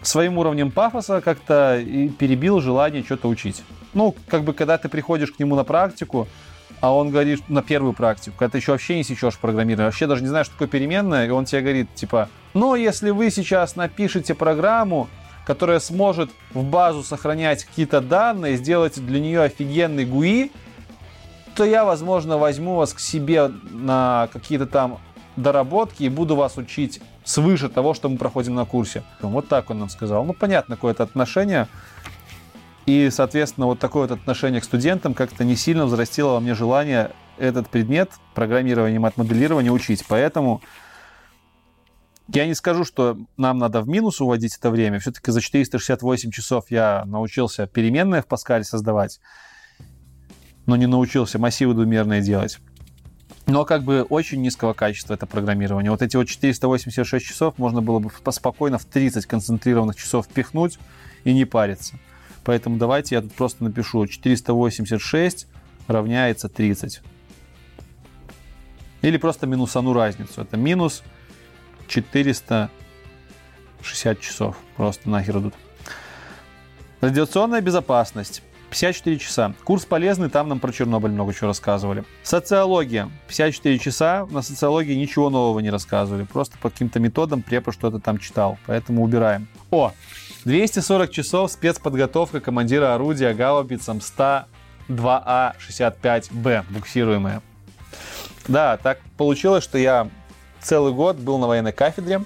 своим 0.02 0.38
уровнем 0.38 0.70
пафоса 0.70 1.20
как-то 1.20 1.78
и 1.78 2.08
перебил 2.08 2.60
желание 2.60 3.02
что-то 3.02 3.28
учить. 3.28 3.62
Ну, 3.94 4.14
как 4.28 4.42
бы, 4.42 4.52
когда 4.52 4.78
ты 4.78 4.88
приходишь 4.88 5.32
к 5.32 5.38
нему 5.38 5.54
на 5.54 5.64
практику, 5.64 6.28
а 6.80 6.92
он 6.92 7.10
говорит 7.10 7.48
на 7.48 7.62
первую 7.62 7.92
практику, 7.92 8.36
когда 8.38 8.52
ты 8.52 8.58
еще 8.58 8.72
вообще 8.72 8.96
не 8.96 9.04
сечешь 9.04 9.38
программирование, 9.38 9.86
вообще 9.86 10.06
даже 10.06 10.22
не 10.22 10.28
знаешь, 10.28 10.46
что 10.46 10.54
такое 10.54 10.68
переменная, 10.68 11.26
и 11.26 11.30
он 11.30 11.44
тебе 11.44 11.60
говорит, 11.60 11.94
типа, 11.94 12.28
но 12.54 12.74
если 12.74 13.10
вы 13.10 13.30
сейчас 13.30 13.76
напишете 13.76 14.34
программу, 14.34 15.08
которая 15.46 15.78
сможет 15.78 16.30
в 16.52 16.64
базу 16.64 17.02
сохранять 17.02 17.64
какие-то 17.64 18.00
данные, 18.00 18.56
сделать 18.56 19.04
для 19.04 19.20
нее 19.20 19.42
офигенный 19.42 20.04
GUI, 20.04 20.50
то 21.54 21.64
я, 21.64 21.84
возможно, 21.84 22.38
возьму 22.38 22.76
вас 22.76 22.94
к 22.94 23.00
себе 23.00 23.48
на 23.70 24.28
какие-то 24.32 24.66
там 24.66 24.98
доработки 25.36 26.02
и 26.04 26.08
буду 26.08 26.36
вас 26.36 26.56
учить 26.56 27.00
свыше 27.24 27.68
того, 27.68 27.94
что 27.94 28.08
мы 28.08 28.18
проходим 28.18 28.54
на 28.54 28.64
курсе. 28.64 29.02
Вот 29.20 29.48
так 29.48 29.70
он 29.70 29.78
нам 29.78 29.88
сказал. 29.88 30.24
Ну, 30.24 30.34
понятно, 30.34 30.76
какое-то 30.76 31.02
отношение. 31.02 31.68
И, 32.86 33.10
соответственно, 33.10 33.66
вот 33.66 33.78
такое 33.78 34.08
вот 34.08 34.18
отношение 34.18 34.60
к 34.60 34.64
студентам 34.64 35.14
как-то 35.14 35.44
не 35.44 35.56
сильно 35.56 35.86
взрастило 35.86 36.32
во 36.32 36.40
мне 36.40 36.54
желание 36.54 37.12
этот 37.38 37.68
предмет 37.68 38.10
программирования 38.34 38.96
и 38.96 38.98
мат-моделирования 38.98 39.70
учить. 39.70 40.04
Поэтому 40.08 40.60
я 42.28 42.46
не 42.46 42.54
скажу, 42.54 42.84
что 42.84 43.18
нам 43.36 43.58
надо 43.58 43.80
в 43.80 43.88
минус 43.88 44.20
уводить 44.20 44.56
это 44.56 44.70
время. 44.70 44.98
Все-таки 44.98 45.30
за 45.30 45.40
468 45.40 46.30
часов 46.30 46.70
я 46.70 47.04
научился 47.06 47.66
переменные 47.66 48.22
в 48.22 48.26
Паскале 48.26 48.64
создавать, 48.64 49.20
но 50.66 50.76
не 50.76 50.86
научился 50.86 51.38
массивы 51.38 51.74
двумерные 51.74 52.20
делать. 52.20 52.58
Но 53.46 53.64
как 53.64 53.82
бы 53.82 54.02
очень 54.02 54.40
низкого 54.40 54.72
качества 54.72 55.14
это 55.14 55.26
программирование. 55.26 55.90
Вот 55.90 56.02
эти 56.02 56.16
вот 56.16 56.28
486 56.28 57.26
часов 57.26 57.58
можно 57.58 57.82
было 57.82 57.98
бы 57.98 58.10
спокойно 58.30 58.78
в 58.78 58.84
30 58.84 59.26
концентрированных 59.26 59.96
часов 59.96 60.26
впихнуть 60.26 60.78
и 61.24 61.32
не 61.32 61.44
париться. 61.44 61.98
Поэтому 62.44 62.76
давайте 62.76 63.16
я 63.16 63.20
тут 63.20 63.32
просто 63.32 63.64
напишу 63.64 64.06
486 64.06 65.48
равняется 65.88 66.48
30. 66.48 67.00
Или 69.02 69.16
просто 69.16 69.46
минусану 69.46 69.92
разницу. 69.92 70.40
Это 70.40 70.56
минус 70.56 71.02
460 71.88 74.20
часов. 74.20 74.56
Просто 74.76 75.10
нахер 75.10 75.38
идут. 75.38 75.54
Радиационная 77.00 77.60
безопасность. 77.60 78.42
54 78.72 79.18
часа. 79.18 79.54
Курс 79.64 79.84
полезный, 79.84 80.30
там 80.30 80.48
нам 80.48 80.58
про 80.58 80.72
Чернобыль 80.72 81.10
много 81.10 81.34
чего 81.34 81.48
рассказывали. 81.48 82.04
Социология. 82.22 83.10
54 83.28 83.78
часа. 83.78 84.26
На 84.30 84.40
социологии 84.40 84.94
ничего 84.94 85.28
нового 85.28 85.60
не 85.60 85.68
рассказывали. 85.68 86.24
Просто 86.24 86.56
по 86.56 86.70
каким-то 86.70 86.98
методам 86.98 87.42
препод 87.42 87.74
что-то 87.74 87.98
там 87.98 88.16
читал. 88.16 88.56
Поэтому 88.66 89.02
убираем. 89.04 89.46
О, 89.70 89.92
240 90.46 91.10
часов 91.10 91.52
спецподготовка 91.52 92.40
командира 92.40 92.94
орудия 92.94 93.34
гаубицам 93.34 94.00
102А65Б, 94.88 96.64
буксируемая. 96.70 97.42
Да, 98.48 98.78
так 98.78 99.00
получилось, 99.18 99.64
что 99.64 99.76
я 99.76 100.08
целый 100.62 100.94
год 100.94 101.18
был 101.18 101.36
на 101.36 101.46
военной 101.46 101.72
кафедре. 101.72 102.24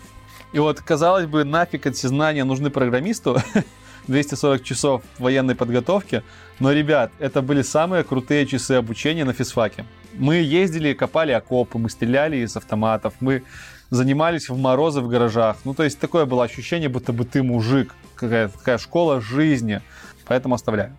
И 0.53 0.61
вот, 0.61 0.81
казалось 0.81 1.27
бы, 1.27 1.43
нафиг 1.43 1.87
от 1.89 1.97
знания 1.97 2.45
нужны 2.45 2.71
программисту. 2.71 3.39
240 4.07 4.63
часов 4.63 5.03
военной 5.19 5.55
подготовки. 5.55 6.23
Но, 6.61 6.73
ребят, 6.73 7.11
это 7.19 7.43
были 7.43 7.63
самые 7.63 8.05
крутые 8.05 8.47
часы 8.47 8.73
обучения 8.73 9.25
на 9.25 9.33
физфаке. 9.33 9.85
Мы 10.15 10.37
ездили, 10.37 10.95
копали 10.95 11.33
окопы, 11.33 11.79
мы 11.79 11.91
стреляли 11.91 12.39
из 12.39 12.57
автоматов, 12.57 13.15
мы 13.21 13.43
занимались 13.91 14.49
в 14.49 14.57
морозы 14.57 15.01
в 15.01 15.09
гаражах. 15.09 15.59
Ну, 15.65 15.75
то 15.75 15.85
есть 15.85 15.99
такое 15.99 16.25
было 16.25 16.45
ощущение, 16.45 16.89
будто 16.89 17.13
бы 17.13 17.25
ты 17.25 17.43
мужик. 17.43 17.95
Какая-то 18.15 18.59
такая 18.59 18.79
школа 18.79 19.21
жизни. 19.21 19.81
Поэтому 20.27 20.55
оставляю. 20.55 20.97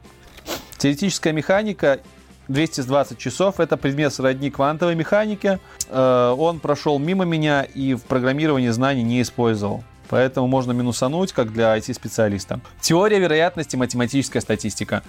Теоретическая 0.77 1.33
механика 1.33 1.99
220 2.47 3.17
часов. 3.17 3.59
Это 3.59 3.77
предмет 3.77 4.13
сродни 4.13 4.49
квантовой 4.49 4.95
механике. 4.95 5.59
Э, 5.89 6.33
он 6.37 6.59
прошел 6.59 6.99
мимо 6.99 7.25
меня 7.25 7.63
и 7.63 7.93
в 7.93 8.03
программировании 8.03 8.69
знаний 8.69 9.03
не 9.03 9.21
использовал. 9.21 9.83
Поэтому 10.09 10.47
можно 10.47 10.71
минусануть, 10.71 11.33
как 11.33 11.51
для 11.51 11.77
IT-специалиста. 11.77 12.59
Теория 12.81 13.19
вероятности, 13.19 13.75
математическая 13.75 14.41
статистика. 14.41 15.03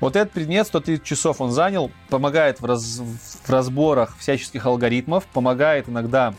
Вот 0.00 0.14
этот 0.14 0.32
предмет, 0.32 0.66
130 0.66 1.02
часов 1.04 1.40
он 1.40 1.52
занял, 1.52 1.90
помогает 2.10 2.60
в, 2.60 2.64
раз, 2.66 3.00
в 3.00 3.50
разборах 3.50 4.16
всяческих 4.18 4.66
алгоритмов, 4.66 5.24
помогает 5.26 5.88
иногда 5.88 6.34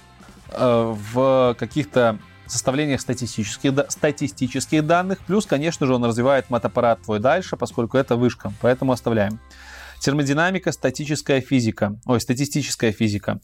э, 0.52 0.96
в 1.14 1.56
каких-то 1.58 2.20
составление 2.46 3.00
статистических, 3.00 3.74
статистических 3.90 4.86
данных, 4.86 5.20
плюс, 5.20 5.46
конечно 5.46 5.86
же, 5.86 5.96
он 5.96 6.06
развивает 6.06 6.50
матаппарат 6.50 7.02
твой 7.02 7.20
дальше, 7.20 7.58
поскольку 7.58 7.98
это 7.98 8.16
вышка, 8.16 8.54
поэтому 8.62 8.92
оставляем. 8.92 9.40
Термодинамика, 10.00 10.72
статическая 10.72 11.42
физика, 11.42 12.00
ой, 12.06 12.22
статистическая 12.22 12.92
физика. 12.92 13.40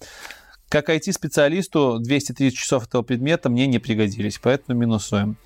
Как 0.74 0.90
IT-специалисту 0.90 2.00
230 2.00 2.58
часов 2.58 2.88
этого 2.88 3.04
предмета 3.04 3.48
мне 3.48 3.68
не 3.68 3.78
пригодились, 3.78 4.40
поэтому 4.42 4.80
минусуем. 4.80 5.38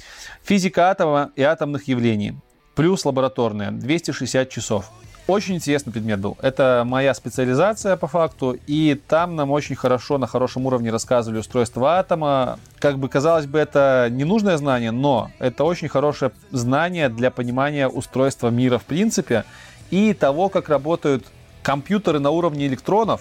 Физика 0.41 0.89
атома 0.89 1.31
и 1.35 1.41
атомных 1.41 1.89
явлений. 1.89 2.37
Плюс 2.75 3.03
лабораторная, 3.03 3.71
260 3.71 4.49
часов. 4.49 4.89
Очень 5.27 5.55
интересный 5.55 5.91
предмет 5.91 6.21
был. 6.21 6.37
Это 6.41 6.83
моя 6.85 7.13
специализация 7.13 7.97
по 7.97 8.07
факту, 8.07 8.57
и 8.67 8.97
там 9.09 9.35
нам 9.35 9.51
очень 9.51 9.75
хорошо, 9.75 10.17
на 10.17 10.27
хорошем 10.27 10.65
уровне 10.65 10.91
рассказывали 10.91 11.39
устройство 11.39 11.99
атома. 11.99 12.57
Как 12.79 12.97
бы 12.97 13.09
казалось 13.09 13.47
бы, 13.47 13.59
это 13.59 14.07
ненужное 14.09 14.55
знание, 14.55 14.91
но 14.91 15.29
это 15.39 15.65
очень 15.65 15.89
хорошее 15.89 16.31
знание 16.51 17.09
для 17.09 17.31
понимания 17.31 17.89
устройства 17.89 18.47
мира 18.47 18.77
в 18.77 18.85
принципе 18.85 19.43
и 19.91 20.13
того, 20.13 20.47
как 20.47 20.69
работают 20.69 21.25
компьютеры 21.63 22.19
на 22.19 22.29
уровне 22.29 22.67
электронов. 22.67 23.19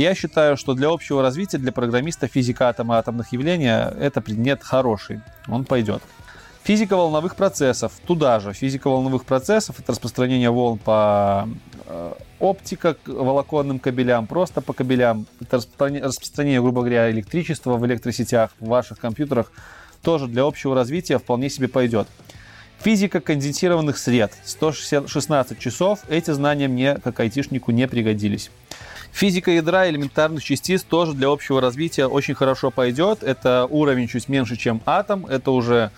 Я 0.00 0.14
считаю, 0.14 0.56
что 0.56 0.72
для 0.72 0.88
общего 0.88 1.20
развития, 1.20 1.58
для 1.58 1.72
программиста 1.72 2.26
физика 2.26 2.70
атома 2.70 2.96
атомных 2.96 3.34
явлений 3.34 3.66
это 3.66 4.22
предмет 4.22 4.62
хороший. 4.62 5.20
Он 5.46 5.66
пойдет. 5.66 6.00
Физика 6.62 6.96
волновых 6.96 7.36
процессов. 7.36 7.92
Туда 8.06 8.40
же. 8.40 8.54
Физика 8.54 8.88
волновых 8.88 9.26
процессов– 9.26 9.78
это 9.78 9.92
распространение 9.92 10.48
волн 10.48 10.78
по 10.78 11.46
э, 11.84 12.12
оптика 12.38 12.96
волоконным 13.04 13.78
кабелям, 13.78 14.26
просто 14.26 14.62
по 14.62 14.72
кабелям. 14.72 15.26
Это 15.38 15.56
распространение, 15.58 16.62
грубо 16.62 16.80
говоря, 16.80 17.10
электричества 17.10 17.76
в 17.76 17.84
электросетях, 17.84 18.52
в 18.58 18.68
ваших 18.68 19.00
компьютерах. 19.00 19.52
Тоже 20.00 20.28
для 20.28 20.44
общего 20.44 20.74
развития 20.74 21.18
вполне 21.18 21.50
себе 21.50 21.68
пойдет. 21.68 22.08
Физика 22.78 23.20
конденсированных 23.20 23.98
сред. 23.98 24.32
116 24.44 25.58
часов. 25.58 26.00
Эти 26.08 26.30
знания 26.30 26.68
мне, 26.68 26.94
как 26.94 27.20
айтишнику, 27.20 27.70
не 27.70 27.86
пригодились. 27.86 28.50
Физика 29.12 29.50
ядра 29.50 29.88
элементарных 29.88 30.42
частиц 30.42 30.82
тоже 30.82 31.12
для 31.12 31.28
общего 31.28 31.60
развития 31.60 32.06
очень 32.06 32.34
хорошо 32.34 32.70
пойдет. 32.70 33.22
Это 33.22 33.66
уровень 33.68 34.08
чуть 34.08 34.28
меньше, 34.28 34.56
чем 34.56 34.80
атом. 34.86 35.26
Это 35.26 35.50
уже 35.50 35.90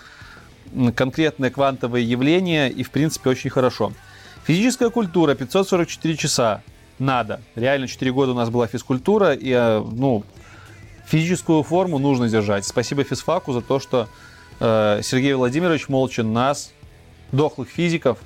конкретное 0.94 1.50
квантовое 1.50 2.00
явление 2.00 2.70
и, 2.70 2.82
в 2.82 2.90
принципе, 2.90 3.30
очень 3.30 3.50
хорошо. 3.50 3.92
Физическая 4.44 4.90
культура 4.90 5.34
544 5.34 6.16
часа. 6.16 6.62
Надо. 6.98 7.40
Реально 7.54 7.88
4 7.88 8.12
года 8.12 8.32
у 8.32 8.34
нас 8.34 8.50
была 8.50 8.66
физкультура, 8.66 9.32
и, 9.34 9.50
э, 9.50 9.80
ну, 9.80 10.24
физическую 11.06 11.62
форму 11.62 11.98
нужно 11.98 12.28
держать. 12.28 12.64
Спасибо 12.64 13.04
физфаку 13.04 13.52
за 13.52 13.60
то, 13.60 13.80
что 13.80 14.08
э, 14.60 15.00
Сергей 15.02 15.34
Владимирович 15.34 15.88
Молчин 15.88 16.32
нас, 16.32 16.72
дохлых 17.32 17.68
физиков, 17.68 18.18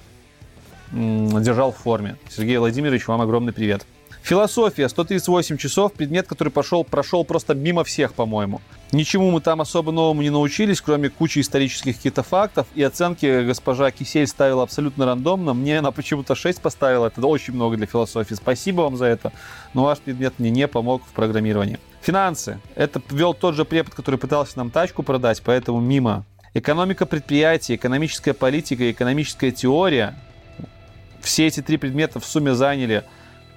держал 0.93 1.73
в 1.73 1.77
форме. 1.77 2.17
Сергей 2.29 2.59
Владимирович, 2.59 3.09
вам 3.09 3.21
огромный 3.21 3.53
привет. 3.53 3.87
Философия, 4.27 4.89
138 4.89 5.57
часов, 5.57 5.93
предмет, 5.93 6.27
который 6.27 6.49
пошел, 6.49 6.83
прошел 6.83 7.25
просто 7.25 7.55
мимо 7.55 7.85
всех, 7.85 8.13
по-моему. 8.13 8.61
Ничему 8.91 9.31
мы 9.31 9.41
там 9.41 9.61
особо 9.61 9.93
новому 9.93 10.21
не 10.21 10.31
научились, 10.31 10.81
кроме 10.81 11.11
кучи 11.11 11.39
исторических 11.39 11.95
каких-то 11.95 12.25
фактов. 12.25 12.67
И 12.75 12.83
оценки 12.83 13.47
госпожа 13.47 13.89
Кисель 13.93 14.27
ставила 14.27 14.65
абсолютно 14.65 15.07
рандомно. 15.07 15.55
Мне 15.55 15.79
она 15.79 15.93
почему-то 15.93 16.35
6 16.35 16.61
поставила. 16.61 17.07
Это 17.07 17.25
очень 17.25 17.55
много 17.55 17.77
для 17.77 17.87
философии. 17.87 18.35
Спасибо 18.35 18.81
вам 18.81 18.97
за 18.97 19.05
это. 19.05 19.33
Но 19.75 19.85
ваш 19.85 19.99
предмет 19.99 20.35
мне 20.41 20.51
не 20.51 20.67
помог 20.67 21.05
в 21.05 21.13
программировании. 21.13 21.79
Финансы. 22.03 22.59
Это 22.75 23.01
ввел 23.09 23.33
тот 23.33 23.55
же 23.55 23.65
препод, 23.65 23.95
который 23.95 24.19
пытался 24.19 24.59
нам 24.59 24.73
тачку 24.73 25.05
продать, 25.05 25.41
поэтому 25.41 25.79
мимо. 25.79 26.25
Экономика 26.53 27.07
предприятия, 27.07 27.77
экономическая 27.77 28.33
политика, 28.33 28.91
экономическая 28.91 29.53
теория. 29.53 30.19
Все 31.21 31.47
эти 31.47 31.63
три 31.63 31.77
предмета 31.77 32.19
в 32.19 32.25
сумме 32.27 32.55
заняли 32.55 33.05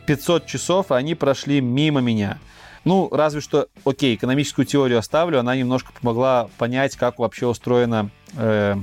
500 0.09 0.47
часов, 0.47 0.91
они 0.91 1.13
прошли 1.13 1.61
мимо 1.61 2.01
меня. 2.01 2.39
Ну, 2.83 3.09
разве 3.11 3.41
что, 3.41 3.67
окей, 3.85 4.15
экономическую 4.15 4.65
теорию 4.65 4.97
оставлю, 4.97 5.39
она 5.39 5.55
немножко 5.55 5.91
помогла 5.93 6.49
понять, 6.57 6.95
как 6.95 7.19
вообще 7.19 7.45
устроена 7.45 8.09
э, 8.35 8.75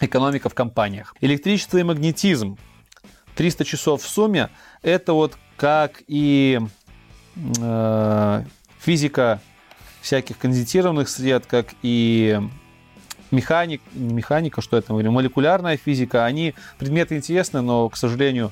экономика 0.00 0.48
в 0.48 0.54
компаниях. 0.54 1.14
Электричество 1.20 1.78
и 1.78 1.84
магнетизм. 1.84 2.58
300 3.36 3.64
часов 3.64 4.02
в 4.02 4.08
сумме. 4.08 4.50
Это 4.82 5.12
вот 5.12 5.38
как 5.56 6.02
и 6.08 6.58
э, 7.36 8.44
физика 8.80 9.40
всяких 10.00 10.36
конденсированных 10.38 11.08
сред, 11.08 11.46
как 11.46 11.74
и 11.82 12.40
механик, 13.30 13.82
механика, 13.92 14.62
что 14.62 14.78
это 14.78 14.92
молекулярная 14.92 15.76
физика, 15.76 16.24
они 16.24 16.56
предметы 16.76 17.18
интересные, 17.18 17.60
но, 17.60 17.88
к 17.88 17.96
сожалению, 17.96 18.50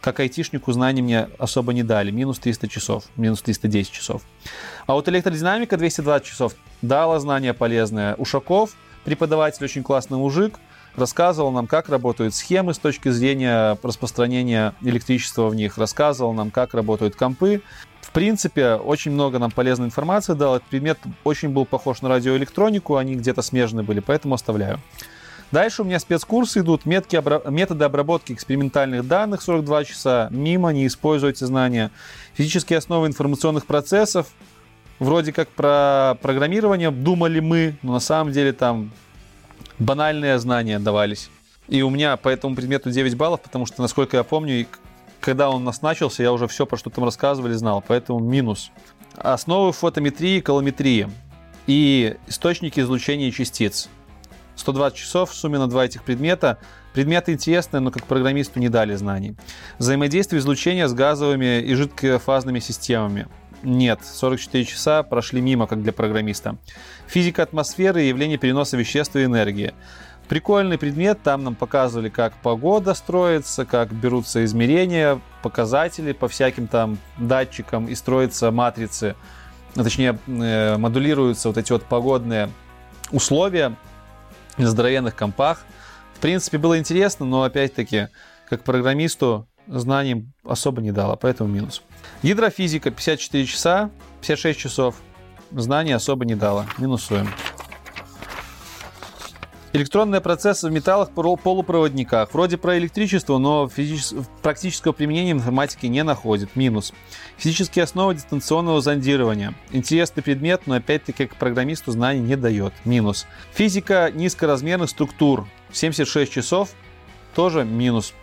как 0.00 0.20
айтишнику 0.20 0.72
знаний 0.72 1.02
мне 1.02 1.28
особо 1.38 1.72
не 1.72 1.82
дали. 1.82 2.10
Минус 2.10 2.38
300 2.38 2.68
часов, 2.68 3.04
минус 3.16 3.42
310 3.42 3.90
часов. 3.90 4.22
А 4.86 4.94
вот 4.94 5.08
электродинамика 5.08 5.76
220 5.76 6.26
часов 6.26 6.54
дала 6.82 7.18
знания 7.20 7.54
полезные. 7.54 8.14
Ушаков, 8.14 8.76
преподаватель, 9.04 9.64
очень 9.64 9.82
классный 9.82 10.18
мужик, 10.18 10.58
рассказывал 10.96 11.50
нам, 11.50 11.66
как 11.66 11.88
работают 11.88 12.34
схемы 12.34 12.74
с 12.74 12.78
точки 12.78 13.08
зрения 13.08 13.78
распространения 13.82 14.74
электричества 14.82 15.48
в 15.48 15.54
них, 15.54 15.78
рассказывал 15.78 16.32
нам, 16.32 16.50
как 16.50 16.74
работают 16.74 17.16
компы. 17.16 17.62
В 18.00 18.10
принципе, 18.10 18.74
очень 18.74 19.10
много 19.12 19.38
нам 19.38 19.50
полезной 19.50 19.86
информации 19.86 20.32
дал. 20.32 20.56
Этот 20.56 20.68
предмет 20.68 20.98
очень 21.24 21.50
был 21.50 21.66
похож 21.66 22.00
на 22.02 22.08
радиоэлектронику, 22.08 22.96
они 22.96 23.16
где-то 23.16 23.42
смежны 23.42 23.82
были, 23.82 24.00
поэтому 24.00 24.34
оставляю. 24.34 24.80
Дальше 25.50 25.82
у 25.82 25.84
меня 25.84 25.98
спецкурсы 25.98 26.60
идут, 26.60 26.84
метки, 26.84 27.16
обра... 27.16 27.40
методы 27.46 27.84
обработки 27.84 28.32
экспериментальных 28.32 29.06
данных 29.06 29.40
42 29.40 29.84
часа, 29.84 30.28
мимо, 30.30 30.70
не 30.70 30.86
используйте 30.86 31.46
знания. 31.46 31.90
Физические 32.34 32.78
основы 32.78 33.06
информационных 33.06 33.64
процессов, 33.64 34.28
вроде 34.98 35.32
как 35.32 35.48
про 35.48 36.18
программирование 36.20 36.90
думали 36.90 37.40
мы, 37.40 37.78
но 37.82 37.94
на 37.94 38.00
самом 38.00 38.32
деле 38.32 38.52
там 38.52 38.92
банальные 39.78 40.38
знания 40.38 40.78
давались. 40.78 41.30
И 41.66 41.80
у 41.80 41.88
меня 41.88 42.16
по 42.18 42.28
этому 42.28 42.54
предмету 42.54 42.90
9 42.90 43.16
баллов, 43.16 43.40
потому 43.40 43.64
что, 43.64 43.80
насколько 43.80 44.18
я 44.18 44.24
помню, 44.24 44.66
когда 45.20 45.48
он 45.48 45.62
у 45.62 45.64
нас 45.64 45.80
начался, 45.80 46.22
я 46.22 46.32
уже 46.32 46.46
все, 46.46 46.66
про 46.66 46.76
что 46.76 46.90
там 46.90 47.04
рассказывали, 47.04 47.54
знал, 47.54 47.82
поэтому 47.86 48.18
минус. 48.18 48.70
Основы 49.16 49.72
фотометрии, 49.72 50.40
колометрии 50.40 51.08
и 51.66 52.16
источники 52.26 52.80
излучения 52.80 53.30
частиц. 53.32 53.88
120 54.58 54.98
часов 54.98 55.30
в 55.30 55.34
сумме 55.34 55.58
на 55.58 55.68
два 55.68 55.84
этих 55.84 56.02
предмета. 56.02 56.58
Предметы 56.92 57.32
интересные, 57.32 57.80
но 57.80 57.90
как 57.90 58.04
программисту 58.04 58.60
не 58.60 58.68
дали 58.68 58.94
знаний. 58.94 59.36
Взаимодействие 59.78 60.40
излучения 60.40 60.88
с 60.88 60.94
газовыми 60.94 61.60
и 61.60 61.74
жидкофазными 61.74 62.58
системами. 62.58 63.28
Нет, 63.62 64.00
44 64.04 64.64
часа 64.64 65.02
прошли 65.02 65.40
мимо, 65.40 65.66
как 65.66 65.82
для 65.82 65.92
программиста. 65.92 66.56
Физика 67.06 67.42
атмосферы 67.42 68.04
и 68.04 68.08
явление 68.08 68.38
переноса 68.38 68.76
веществ 68.76 69.16
и 69.16 69.24
энергии. 69.24 69.74
Прикольный 70.28 70.76
предмет, 70.76 71.22
там 71.22 71.42
нам 71.42 71.54
показывали, 71.54 72.10
как 72.10 72.34
погода 72.34 72.92
строится, 72.94 73.64
как 73.64 73.92
берутся 73.92 74.44
измерения, 74.44 75.20
показатели 75.42 76.12
по 76.12 76.28
всяким 76.28 76.66
там 76.66 76.98
датчикам 77.16 77.86
и 77.86 77.94
строятся 77.94 78.50
матрицы, 78.50 79.16
точнее, 79.74 80.18
э, 80.26 80.76
модулируются 80.76 81.48
вот 81.48 81.56
эти 81.56 81.72
вот 81.72 81.82
погодные 81.84 82.50
условия 83.10 83.74
на 84.58 84.68
здоровенных 84.68 85.16
компах. 85.16 85.64
В 86.14 86.20
принципе, 86.20 86.58
было 86.58 86.78
интересно, 86.78 87.26
но 87.26 87.42
опять-таки, 87.44 88.08
как 88.48 88.64
программисту, 88.64 89.46
знаний 89.66 90.26
особо 90.44 90.80
не 90.80 90.92
дало, 90.92 91.16
поэтому 91.16 91.50
минус. 91.50 91.82
Гидрофизика 92.22 92.90
54 92.90 93.46
часа, 93.46 93.90
56 94.20 94.58
часов. 94.58 94.96
Знаний 95.50 95.92
особо 95.92 96.24
не 96.24 96.34
дало, 96.34 96.66
минусуем. 96.78 97.28
Электронные 99.74 100.22
процессы 100.22 100.66
в 100.66 100.72
металлах, 100.72 101.10
полупроводниках. 101.10 102.32
Вроде 102.32 102.56
про 102.56 102.78
электричество, 102.78 103.36
но 103.36 103.68
физичес... 103.68 104.14
практического 104.40 104.92
применения 104.92 105.32
информатики 105.32 105.84
не 105.86 106.02
находит. 106.02 106.56
Минус. 106.56 106.94
Физические 107.36 107.82
основы 107.82 108.14
дистанционного 108.14 108.80
зондирования. 108.80 109.52
Интересный 109.70 110.22
предмет, 110.22 110.62
но 110.66 110.76
опять-таки 110.76 111.26
как 111.26 111.36
программисту 111.36 111.92
знаний 111.92 112.20
не 112.20 112.36
дает. 112.36 112.72
Минус. 112.86 113.26
Физика 113.52 114.10
низкоразмерных 114.14 114.88
структур. 114.88 115.46
76 115.70 116.32
часов. 116.32 116.70
Тоже 117.34 117.64
минус. 117.64 118.14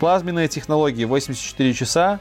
Плазменные 0.00 0.48
технологии. 0.48 1.04
84 1.04 1.74
часа. 1.74 2.18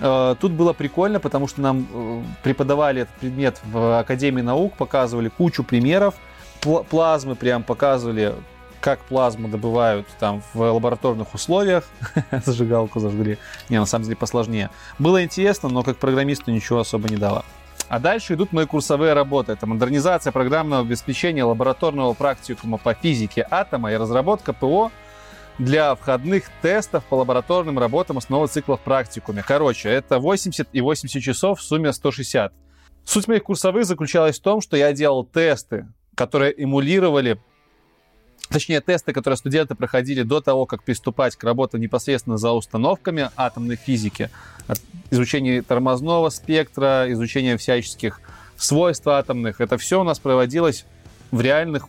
Э, 0.00 0.34
тут 0.40 0.52
было 0.52 0.72
прикольно, 0.72 1.20
потому 1.20 1.46
что 1.46 1.60
нам 1.60 1.86
э, 1.92 2.22
преподавали 2.42 3.02
этот 3.02 3.14
предмет 3.16 3.60
в 3.64 3.98
Академии 3.98 4.40
наук, 4.40 4.76
показывали 4.78 5.28
кучу 5.28 5.62
примеров 5.62 6.14
плазмы 6.62 7.34
прям 7.34 7.62
показывали, 7.62 8.34
как 8.80 8.98
плазму 9.00 9.48
добывают 9.48 10.06
там 10.18 10.42
в 10.52 10.60
лабораторных 10.60 11.34
условиях. 11.34 11.84
Зажигалку 12.44 13.00
зажгли. 13.00 13.38
Не, 13.68 13.78
на 13.78 13.86
самом 13.86 14.04
деле 14.04 14.16
посложнее. 14.16 14.70
Было 14.98 15.22
интересно, 15.22 15.68
но 15.68 15.82
как 15.82 15.98
программисту 15.98 16.50
ничего 16.50 16.80
особо 16.80 17.08
не 17.08 17.16
дало. 17.16 17.44
А 17.88 17.98
дальше 17.98 18.34
идут 18.34 18.52
мои 18.52 18.66
курсовые 18.66 19.12
работы. 19.12 19.52
Это 19.52 19.66
модернизация 19.66 20.32
программного 20.32 20.82
обеспечения 20.82 21.44
лабораторного 21.44 22.14
практикума 22.14 22.78
по 22.78 22.94
физике 22.94 23.46
атома 23.50 23.92
и 23.92 23.96
разработка 23.96 24.52
ПО 24.52 24.90
для 25.58 25.94
входных 25.94 26.44
тестов 26.62 27.04
по 27.04 27.16
лабораторным 27.16 27.78
работам 27.78 28.18
основы 28.18 28.48
цикла 28.48 28.76
в 28.76 28.80
практикуме. 28.80 29.44
Короче, 29.46 29.90
это 29.90 30.18
80 30.18 30.68
и 30.72 30.80
80 30.80 31.22
часов, 31.22 31.60
в 31.60 31.62
сумме 31.62 31.92
160. 31.92 32.52
Суть 33.04 33.28
моих 33.28 33.42
курсовых 33.42 33.84
заключалась 33.84 34.38
в 34.38 34.42
том, 34.42 34.60
что 34.60 34.76
я 34.76 34.92
делал 34.92 35.24
тесты, 35.24 35.86
которые 36.14 36.52
эмулировали 36.56 37.38
точнее, 38.52 38.80
тесты, 38.80 39.12
которые 39.12 39.38
студенты 39.38 39.74
проходили 39.74 40.22
до 40.22 40.40
того, 40.40 40.66
как 40.66 40.82
приступать 40.82 41.36
к 41.36 41.44
работе 41.44 41.78
непосредственно 41.78 42.36
за 42.36 42.52
установками 42.52 43.30
атомной 43.36 43.76
физики, 43.76 44.30
изучение 45.10 45.62
тормозного 45.62 46.28
спектра, 46.28 47.06
изучение 47.08 47.56
всяческих 47.56 48.20
свойств 48.56 49.06
атомных, 49.06 49.60
это 49.60 49.78
все 49.78 50.00
у 50.00 50.04
нас 50.04 50.18
проводилось 50.18 50.84
в 51.30 51.40
реальных 51.40 51.88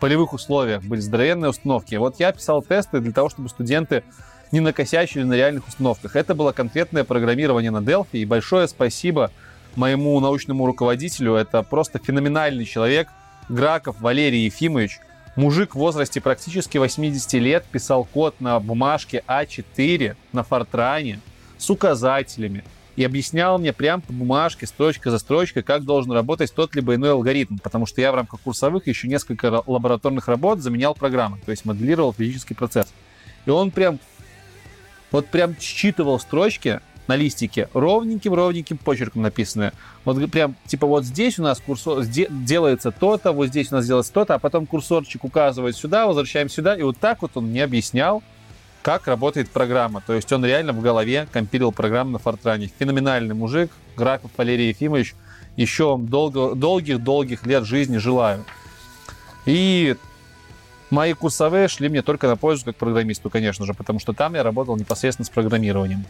полевых 0.00 0.32
условиях, 0.32 0.82
были 0.82 1.00
здоровенные 1.00 1.50
установки. 1.50 1.94
Вот 1.94 2.16
я 2.18 2.32
писал 2.32 2.62
тесты 2.62 3.00
для 3.00 3.12
того, 3.12 3.28
чтобы 3.28 3.48
студенты 3.48 4.02
не 4.50 4.60
накосячили 4.60 5.22
на 5.22 5.32
реальных 5.34 5.66
установках. 5.66 6.14
Это 6.14 6.34
было 6.34 6.52
конкретное 6.52 7.04
программирование 7.04 7.70
на 7.70 7.78
Delphi, 7.78 8.18
и 8.18 8.24
большое 8.26 8.68
спасибо 8.68 9.30
моему 9.76 10.18
научному 10.20 10.66
руководителю. 10.66 11.34
Это 11.34 11.62
просто 11.62 11.98
феноменальный 11.98 12.66
человек, 12.66 13.08
Граков 13.48 14.00
Валерий 14.00 14.44
Ефимович– 14.44 15.00
Мужик 15.34 15.74
в 15.74 15.78
возрасте 15.78 16.20
практически 16.20 16.76
80 16.76 17.32
лет 17.34 17.64
писал 17.64 18.04
код 18.04 18.38
на 18.40 18.60
бумажке 18.60 19.24
А4 19.26 20.14
на 20.32 20.42
Фортране 20.42 21.20
с 21.56 21.70
указателями 21.70 22.64
и 22.96 23.04
объяснял 23.04 23.58
мне 23.58 23.72
прямо 23.72 24.02
по 24.02 24.12
бумажке, 24.12 24.66
строчка 24.66 25.10
за 25.10 25.18
строчкой, 25.18 25.62
как 25.62 25.84
должен 25.84 26.12
работать 26.12 26.54
тот 26.54 26.74
либо 26.74 26.94
иной 26.96 27.12
алгоритм, 27.12 27.56
потому 27.56 27.86
что 27.86 28.02
я 28.02 28.12
в 28.12 28.14
рамках 28.14 28.40
курсовых 28.40 28.86
еще 28.86 29.08
несколько 29.08 29.62
лабораторных 29.66 30.28
работ 30.28 30.58
заменял 30.58 30.94
программы, 30.94 31.38
то 31.42 31.50
есть 31.50 31.64
моделировал 31.64 32.12
физический 32.12 32.52
процесс. 32.52 32.92
И 33.46 33.50
он 33.50 33.70
прям, 33.70 33.98
вот 35.10 35.28
прям 35.28 35.56
считывал 35.58 36.20
строчки, 36.20 36.80
на 37.12 37.16
листике 37.16 37.68
ровненьким-ровненьким 37.74 38.78
почерком 38.78 39.20
написанное. 39.20 39.74
Вот 40.06 40.30
прям, 40.30 40.56
типа, 40.66 40.86
вот 40.86 41.04
здесь 41.04 41.38
у 41.38 41.42
нас 41.42 41.60
курсор 41.60 42.04
делается 42.06 42.90
то-то, 42.90 43.32
вот 43.32 43.48
здесь 43.48 43.70
у 43.70 43.74
нас 43.74 43.86
делается 43.86 44.14
то-то, 44.14 44.34
а 44.34 44.38
потом 44.38 44.64
курсорчик 44.64 45.22
указывает 45.22 45.76
сюда, 45.76 46.06
возвращаем 46.06 46.48
сюда, 46.48 46.74
и 46.74 46.82
вот 46.82 46.96
так 46.96 47.20
вот 47.20 47.32
он 47.34 47.48
мне 47.48 47.64
объяснял, 47.64 48.22
как 48.80 49.08
работает 49.08 49.50
программа. 49.50 50.00
То 50.00 50.14
есть 50.14 50.32
он 50.32 50.42
реально 50.42 50.72
в 50.72 50.80
голове 50.80 51.28
компилил 51.30 51.70
программу 51.70 52.12
на 52.12 52.18
Фортране. 52.18 52.70
Феноменальный 52.78 53.34
мужик, 53.34 53.70
Граков 53.94 54.30
Валерий 54.38 54.68
Ефимович. 54.68 55.14
Еще 55.56 55.84
вам 55.84 56.08
долгих-долгих 56.08 57.44
лет 57.44 57.64
жизни 57.64 57.98
желаю. 57.98 58.46
И 59.44 59.96
мои 60.88 61.12
курсовые 61.12 61.68
шли 61.68 61.90
мне 61.90 62.00
только 62.00 62.26
на 62.26 62.36
пользу 62.36 62.64
как 62.64 62.76
программисту, 62.76 63.28
конечно 63.28 63.66
же, 63.66 63.74
потому 63.74 63.98
что 63.98 64.14
там 64.14 64.34
я 64.34 64.42
работал 64.42 64.78
непосредственно 64.78 65.26
с 65.26 65.30
программированием. 65.30 66.06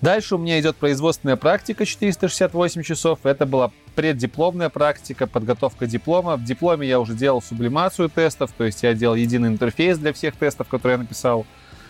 Дальше 0.00 0.36
у 0.36 0.38
меня 0.38 0.60
идет 0.60 0.76
производственная 0.76 1.36
практика 1.36 1.84
468 1.84 2.82
часов. 2.82 3.20
Это 3.24 3.46
была 3.46 3.72
преддипломная 3.96 4.68
практика, 4.68 5.26
подготовка 5.26 5.86
диплома. 5.86 6.36
В 6.36 6.44
дипломе 6.44 6.86
я 6.86 7.00
уже 7.00 7.14
делал 7.14 7.42
сублимацию 7.42 8.08
тестов, 8.08 8.52
то 8.56 8.64
есть 8.64 8.84
я 8.84 8.94
делал 8.94 9.16
единый 9.16 9.48
интерфейс 9.48 9.98
для 9.98 10.12
всех 10.12 10.36
тестов, 10.36 10.68
которые 10.68 10.94
я 10.94 10.98
написал. 10.98 11.46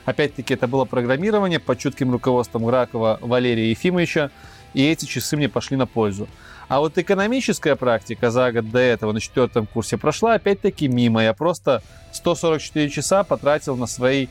Опять-таки, 0.07 0.55
это 0.55 0.67
было 0.67 0.87
программирование 0.87 1.61
под 1.61 1.79
чутким 1.79 2.11
руководством 2.11 2.65
Гракова 2.65 3.19
Валерия 3.21 3.69
Ефимовича, 3.69 4.31
и 4.73 4.87
эти 4.87 5.05
часы 5.05 5.37
мне 5.37 5.51
пошли 5.51 5.77
на 5.77 5.87
пользу. 5.87 6.29
А 6.69 6.81
вот 6.81 6.97
экономическая 6.97 7.77
практика 7.77 8.31
за 8.31 8.53
год 8.53 8.71
до 8.71 8.79
этого 8.79 9.13
на 9.13 9.21
четвертом 9.21 9.67
курсе 9.67 9.99
прошла 9.99 10.35
опять-таки 10.35 10.89
мимо. 10.89 11.23
Я 11.23 11.35
просто 11.35 11.83
144 12.13 12.89
часа 12.89 13.23
потратил 13.23 13.77
на 13.77 13.87
своей 13.87 14.31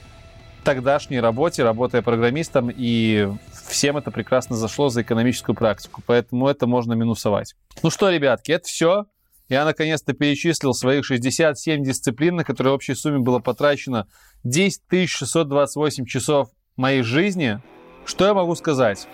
тогдашней 0.63 1.19
работе, 1.19 1.63
работая 1.63 2.01
программистом, 2.01 2.71
и 2.75 3.31
всем 3.67 3.97
это 3.97 4.12
прекрасно 4.12 4.56
зашло 4.56 4.89
за 4.89 5.01
экономическую 5.01 5.56
практику, 5.56 6.01
поэтому 6.06 6.47
это 6.47 6.67
можно 6.67 6.93
минусовать. 6.93 7.56
Ну 7.84 7.89
что, 7.89 8.10
ребятки, 8.10 8.51
это 8.51 8.67
все. 8.67 9.06
Я 9.49 9.63
наконец-то 9.63 10.13
перечислил 10.13 10.73
своих 10.73 11.06
67 11.06 11.84
дисциплин, 11.84 12.36
на 12.36 12.43
которые 12.43 12.73
в 12.73 12.75
общей 12.75 12.95
сумме 12.95 13.19
было 13.19 13.39
потрачено 13.39 14.08
10 14.43 15.10
628 15.10 16.06
часов 16.06 16.49
моей 16.75 17.01
жизни. 17.01 17.62
Что 18.06 18.25
я 18.25 18.34
могу 18.34 18.56
сказать? 18.56 19.08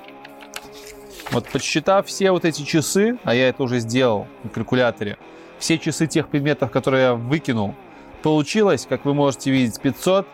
Вот 1.32 1.48
подсчитав 1.50 2.08
все 2.08 2.32
вот 2.32 2.46
эти 2.46 2.64
часы, 2.64 3.18
а 3.24 3.34
я 3.34 3.50
это 3.50 3.64
уже 3.64 3.80
сделал 3.80 4.28
на 4.44 4.50
калькуляторе, 4.50 5.18
все 5.58 5.78
часы 5.78 6.08
тех 6.08 6.30
предметов, 6.30 6.72
которые 6.72 7.04
я 7.04 7.14
выкинул, 7.16 7.76
получилось, 8.22 8.86
как 8.88 9.06
вы 9.06 9.14
можете 9.14 9.52
видеть, 9.52 9.80
500... 9.82 10.28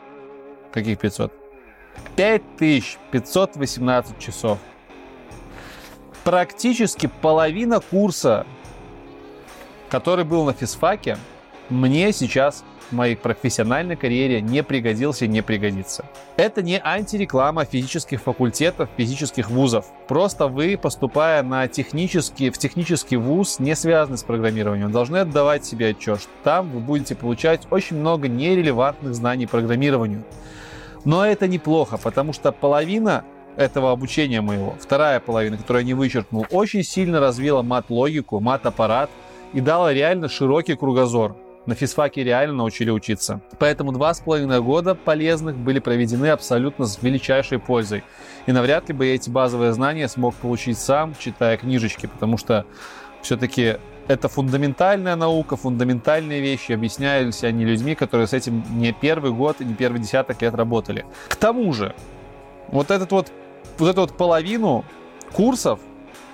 Каких 0.72 1.00
500? 1.00 1.39
5518 2.16 4.20
часов. 4.20 4.60
Практически 6.24 7.10
половина 7.22 7.80
курса, 7.80 8.46
который 9.90 10.26
был 10.26 10.46
на 10.46 10.54
физфаке, 10.54 11.18
мне 11.70 12.12
сейчас 12.12 12.64
в 12.90 12.96
моей 12.96 13.16
профессиональной 13.16 13.96
карьере 13.96 14.42
не 14.42 14.64
пригодился 14.64 15.26
и 15.26 15.28
не 15.28 15.42
пригодится. 15.42 16.06
Это 16.38 16.62
не 16.62 16.80
антиреклама 16.84 17.66
физических 17.66 18.22
факультетов, 18.22 18.90
физических 18.98 19.50
вузов. 19.50 19.86
Просто 20.08 20.48
вы, 20.48 20.78
поступая 20.78 21.44
на 21.44 21.68
технический, 21.68 22.50
в 22.50 22.58
технический 22.58 23.18
вуз, 23.18 23.60
не 23.60 23.76
связанный 23.76 24.18
с 24.18 24.24
программированием, 24.24 24.92
должны 24.92 25.18
отдавать 25.18 25.66
себе 25.66 25.90
отчет, 25.90 26.22
что 26.22 26.32
там 26.44 26.72
вы 26.72 26.80
будете 26.80 27.16
получать 27.16 27.68
очень 27.70 27.98
много 27.98 28.28
нерелевантных 28.28 29.14
знаний 29.14 29.46
программированию. 29.46 30.24
Но 31.06 31.26
это 31.26 31.48
неплохо, 31.48 31.98
потому 31.98 32.34
что 32.34 32.52
половина 32.52 33.24
этого 33.56 33.92
обучения 33.92 34.42
моего, 34.42 34.76
вторая 34.80 35.20
половина, 35.20 35.58
которую 35.58 35.82
я 35.82 35.88
не 35.88 35.94
вычеркнул, 35.94 36.46
очень 36.52 36.84
сильно 36.84 37.20
развила 37.20 37.62
мат-логику, 37.62 38.40
мат-аппарат 38.40 39.10
и 39.54 39.62
дала 39.62 39.94
реально 39.94 40.30
широкий 40.30 40.76
кругозор. 40.76 41.36
На 41.66 41.76
физфаке 41.76 42.24
реально 42.24 42.56
научили 42.56 42.90
учиться. 42.90 43.42
Поэтому 43.60 43.92
два 43.92 44.14
с 44.14 44.22
половиной 44.22 44.62
года 44.62 44.96
полезных 44.96 45.58
были 45.58 45.80
проведены 45.80 46.28
абсолютно 46.28 46.86
с 46.86 47.02
величайшей 47.02 47.60
пользой. 47.60 48.04
И 48.48 48.52
навряд 48.52 48.88
ли 48.88 48.96
бы 48.96 49.06
я 49.06 49.16
эти 49.16 49.30
базовые 49.30 49.74
знания 49.74 50.08
смог 50.08 50.34
получить 50.36 50.80
сам, 50.80 51.14
читая 51.20 51.58
книжечки, 51.58 52.08
потому 52.08 52.38
что 52.38 52.66
все-таки 53.22 53.76
это 54.10 54.28
фундаментальная 54.28 55.16
наука, 55.16 55.56
фундаментальные 55.56 56.42
вещи, 56.42 56.72
объяснялись 56.72 57.44
они 57.44 57.64
людьми, 57.64 57.94
которые 57.94 58.26
с 58.26 58.34
этим 58.34 58.64
не 58.72 58.92
первый 58.92 59.32
год 59.32 59.62
и 59.62 59.66
не 59.66 59.76
первый 59.76 60.02
десяток 60.02 60.42
лет 60.42 60.56
работали. 60.56 61.06
К 61.28 61.36
тому 61.36 61.72
же, 61.74 61.94
вот, 62.70 62.90
этот 62.90 63.12
вот, 63.12 63.32
вот 63.78 63.88
эту 63.88 64.02
вот 64.02 64.18
половину 64.18 64.84
курсов, 65.32 65.80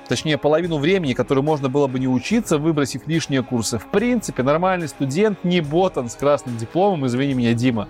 точнее 0.07 0.37
половину 0.37 0.77
времени, 0.77 1.11
которую 1.11 1.43
можно 1.43 1.67
было 1.67 1.87
бы 1.87 1.99
не 1.99 2.07
учиться, 2.07 2.57
выбросив 2.57 3.07
лишние 3.07 3.43
курсы, 3.43 3.77
в 3.77 3.87
принципе, 3.87 4.41
нормальный 4.41 4.87
студент, 4.87 5.43
не 5.43 5.59
ботан 5.59 6.09
с 6.09 6.15
красным 6.15 6.55
дипломом, 6.55 7.05
извини 7.05 7.33
меня, 7.33 7.53
Дима, 7.53 7.89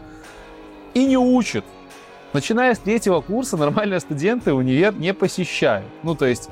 и 0.96 1.06
не 1.06 1.18
учит. 1.18 1.64
Начиная 2.34 2.74
с 2.74 2.80
третьего 2.80 3.22
курса 3.22 3.56
нормальные 3.56 4.00
студенты 4.00 4.52
универ 4.52 4.96
не 4.96 5.14
посещают. 5.14 5.86
Ну, 6.02 6.16
то 6.16 6.26
есть 6.26 6.50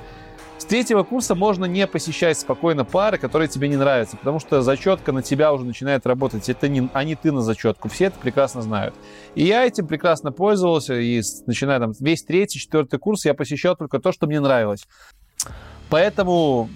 с 0.64 0.66
третьего 0.66 1.04
курса 1.04 1.36
можно 1.36 1.66
не 1.66 1.86
посещать 1.88 2.40
спокойно 2.40 2.86
пары, 2.86 3.18
которые 3.18 3.50
тебе 3.50 3.68
не 3.68 3.76
нравятся, 3.76 4.16
потому 4.16 4.40
что 4.40 4.62
зачетка 4.62 5.12
на 5.12 5.22
тебя 5.22 5.52
уже 5.52 5.66
начинает 5.66 6.06
работать. 6.08 6.48
Это 6.48 6.70
не, 6.70 6.90
а 6.94 7.04
не 7.04 7.16
ты 7.16 7.34
на 7.34 7.42
зачетку. 7.42 7.90
Все 7.90 8.06
это 8.06 8.18
прекрасно 8.18 8.62
знают. 8.62 8.96
И 9.36 9.44
я 9.44 9.66
этим 9.66 9.88
прекрасно 9.88 10.32
пользовался, 10.32 10.98
и 10.98 11.22
начиная 11.48 11.80
там 11.80 11.92
весь 12.00 12.24
третий, 12.24 12.60
четвертый 12.60 12.98
курс 12.98 13.26
я 13.26 13.34
посещал 13.34 13.76
только 13.76 14.00
то, 14.00 14.14
что 14.14 14.26
мне 14.26 14.40
нравилось. 14.40 14.88
Поэтому 15.90 16.70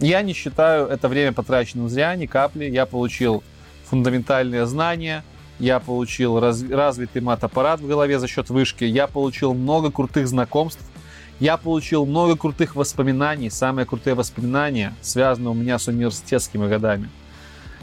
я 0.00 0.22
не 0.22 0.32
считаю 0.32 0.86
это 0.86 1.06
время 1.06 1.34
потраченным 1.34 1.90
зря, 1.90 2.16
ни 2.16 2.24
капли. 2.24 2.64
Я 2.64 2.86
получил 2.86 3.44
фундаментальные 3.84 4.64
знания, 4.64 5.22
я 5.58 5.80
получил 5.80 6.40
раз, 6.40 6.62
развитый 6.62 7.20
мат-аппарат 7.20 7.80
в 7.80 7.86
голове 7.86 8.18
за 8.18 8.26
счет 8.26 8.48
вышки, 8.48 8.84
я 8.84 9.06
получил 9.06 9.52
много 9.52 9.90
крутых 9.90 10.26
знакомств, 10.28 10.82
я 11.42 11.56
получил 11.56 12.06
много 12.06 12.36
крутых 12.36 12.76
воспоминаний. 12.76 13.50
Самые 13.50 13.84
крутые 13.84 14.14
воспоминания 14.14 14.94
связаны 15.00 15.50
у 15.50 15.54
меня 15.54 15.76
с 15.80 15.88
университетскими 15.88 16.68
годами. 16.68 17.10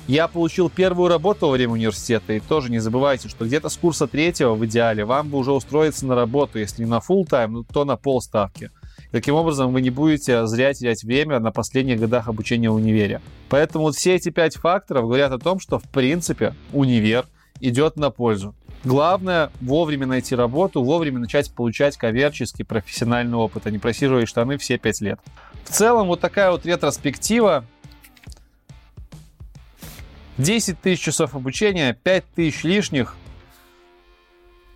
Я 0.08 0.30
получил 0.30 0.70
первую 0.70 1.10
работу 1.10 1.48
во 1.48 1.52
время 1.52 1.74
университета, 1.74 2.32
и 2.32 2.40
тоже 2.40 2.72
не 2.72 2.80
забывайте, 2.80 3.28
что 3.28 3.44
где-то 3.44 3.68
с 3.68 3.76
курса 3.76 4.08
третьего 4.08 4.56
в 4.56 4.66
идеале 4.66 5.04
вам 5.04 5.28
бы 5.28 5.38
уже 5.38 5.52
устроиться 5.52 6.06
на 6.06 6.16
работу, 6.16 6.58
если 6.58 6.86
не 6.86 6.90
на 6.90 7.00
full 7.00 7.26
тайм, 7.26 7.66
то 7.66 7.84
на 7.84 7.98
полставки. 7.98 8.72
Таким 9.12 9.36
образом, 9.36 9.74
вы 9.74 9.82
не 9.82 9.90
будете 9.90 10.48
зря 10.48 10.74
терять 10.74 11.04
время 11.04 11.40
на 11.40 11.52
последних 11.52 12.00
годах 12.00 12.30
обучения 12.30 12.70
в 12.70 12.76
универе. 12.76 13.20
Поэтому 13.50 13.84
вот 13.84 13.96
все 13.96 14.16
эти 14.16 14.30
пять 14.30 14.56
факторов 14.56 15.04
говорят 15.04 15.34
о 15.34 15.38
том, 15.38 15.60
что 15.60 15.80
в 15.80 15.84
принципе 15.84 16.56
универ 16.72 17.26
идет 17.60 17.98
на 17.98 18.10
пользу. 18.10 18.56
Главное 18.86 19.52
вовремя 19.60 20.08
найти 20.08 20.36
работу, 20.36 20.84
вовремя 20.84 21.20
начать 21.20 21.52
получать 21.52 21.98
коммерческий 21.98 22.64
профессиональный 22.64 23.38
опыт, 23.38 23.68
а 23.68 23.72
не 23.72 23.78
просиживать 23.78 24.30
штаны 24.30 24.58
все 24.58 24.78
пять 24.78 25.02
лет. 25.02 25.20
В 25.66 25.70
целом 25.70 26.08
вот 26.08 26.22
такая 26.22 26.52
вот 26.52 26.66
ретроспектива. 26.66 27.66
10 30.38 30.80
тысяч 30.80 31.02
часов 31.02 31.36
обучения, 31.36 31.94
5 32.02 32.24
тысяч 32.34 32.64
лишних, 32.64 33.18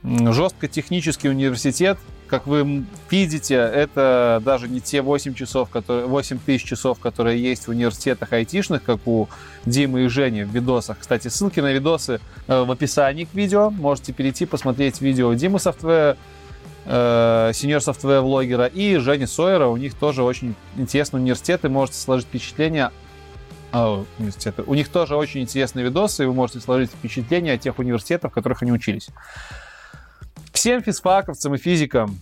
жестко 0.03 0.67
технический 0.67 1.29
университет, 1.29 1.97
как 2.33 2.47
вы 2.47 2.83
видите, 3.11 3.53
это 3.53 4.41
даже 4.43 4.67
не 4.67 4.81
те 4.81 5.03
8 5.03 5.35
часов, 5.35 5.69
которые, 5.69 6.07
8 6.07 6.39
тысяч 6.43 6.67
часов, 6.67 6.97
которые 6.97 7.39
есть 7.39 7.67
в 7.67 7.69
университетах 7.69 8.33
айтишных, 8.33 8.81
как 8.81 9.05
у 9.05 9.29
Димы 9.67 10.05
и 10.05 10.07
Жени 10.07 10.41
в 10.41 10.49
видосах. 10.49 10.97
Кстати, 10.97 11.27
ссылки 11.27 11.59
на 11.59 11.71
видосы 11.71 12.19
э, 12.47 12.63
в 12.63 12.71
описании 12.71 13.25
к 13.25 13.35
видео. 13.35 13.69
Можете 13.69 14.13
перейти, 14.13 14.47
посмотреть 14.47 14.99
видео 14.99 15.31
Димы 15.35 15.59
Софтвера, 15.59 16.17
э, 16.85 17.51
сеньор 17.53 17.81
софтвер 17.83 18.21
влогера 18.21 18.65
и 18.65 18.97
Жени 18.97 19.27
Сойера. 19.27 19.67
У 19.67 19.77
них 19.77 19.93
тоже 19.93 20.23
очень 20.23 20.55
интересные 20.75 21.21
университеты. 21.21 21.69
Можете 21.69 21.99
сложить 21.99 22.25
впечатление 22.25 22.89
а, 23.71 24.03
университеты. 24.17 24.63
У 24.63 24.73
них 24.73 24.89
тоже 24.89 25.15
очень 25.15 25.41
интересные 25.41 25.85
видосы, 25.85 26.23
и 26.23 26.25
вы 26.25 26.33
можете 26.33 26.61
сложить 26.61 26.89
впечатление 26.89 27.53
о 27.53 27.57
тех 27.59 27.77
университетах, 27.77 28.31
в 28.31 28.33
которых 28.33 28.63
они 28.63 28.71
учились. 28.71 29.09
Всем 30.53 30.81
физфаковцам 30.81 31.55
и 31.55 31.57
физикам 31.57 32.19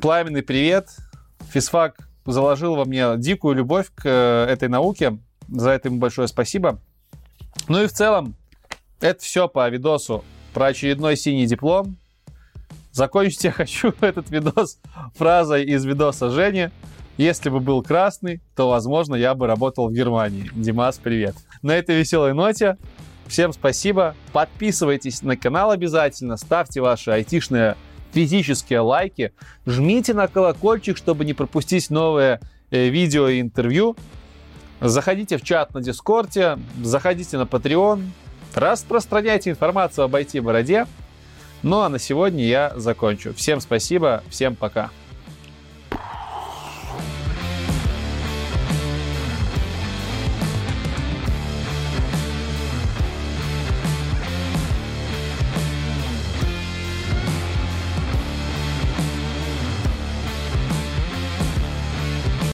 пламенный 0.00 0.42
привет. 0.42 0.88
Физфак 1.50 2.08
заложил 2.26 2.74
во 2.74 2.84
мне 2.84 3.16
дикую 3.16 3.54
любовь 3.54 3.90
к 3.94 4.02
э, 4.04 4.46
этой 4.50 4.68
науке. 4.68 5.18
За 5.48 5.70
это 5.70 5.88
ему 5.88 5.98
большое 5.98 6.28
спасибо. 6.28 6.80
Ну 7.68 7.82
и 7.82 7.86
в 7.86 7.92
целом, 7.92 8.34
это 9.00 9.22
все 9.22 9.48
по 9.48 9.68
видосу 9.68 10.24
про 10.52 10.66
очередной 10.66 11.16
синий 11.16 11.46
диплом. 11.46 11.96
Закончить 12.92 13.44
я 13.44 13.52
хочу 13.52 13.92
этот 14.00 14.30
видос 14.30 14.78
фразой 15.14 15.64
из 15.64 15.84
видоса 15.84 16.30
Жени. 16.30 16.70
Если 17.16 17.48
бы 17.48 17.60
был 17.60 17.82
красный, 17.82 18.42
то, 18.56 18.68
возможно, 18.68 19.14
я 19.14 19.34
бы 19.34 19.46
работал 19.46 19.88
в 19.88 19.92
Германии. 19.92 20.50
Димас, 20.54 20.98
привет. 20.98 21.36
На 21.62 21.76
этой 21.76 21.96
веселой 21.96 22.34
ноте 22.34 22.76
Всем 23.26 23.52
спасибо. 23.52 24.14
Подписывайтесь 24.32 25.22
на 25.22 25.36
канал 25.36 25.70
обязательно, 25.70 26.36
ставьте 26.36 26.80
ваши 26.80 27.10
айтишные 27.10 27.76
физические 28.12 28.80
лайки, 28.80 29.32
жмите 29.66 30.14
на 30.14 30.28
колокольчик, 30.28 30.96
чтобы 30.96 31.24
не 31.24 31.34
пропустить 31.34 31.90
новые 31.90 32.40
э, 32.70 32.88
видео 32.88 33.28
и 33.28 33.40
интервью. 33.40 33.96
Заходите 34.80 35.36
в 35.36 35.42
чат 35.42 35.74
на 35.74 35.80
Дискорде, 35.80 36.58
заходите 36.82 37.38
на 37.38 37.42
Patreon, 37.42 38.04
распространяйте 38.54 39.50
информацию 39.50 40.04
об 40.04 40.14
IT-бороде. 40.14 40.86
Ну 41.62 41.80
а 41.80 41.88
на 41.88 41.98
сегодня 41.98 42.44
я 42.44 42.72
закончу. 42.76 43.34
Всем 43.34 43.60
спасибо, 43.60 44.22
всем 44.28 44.54
пока. 44.54 44.90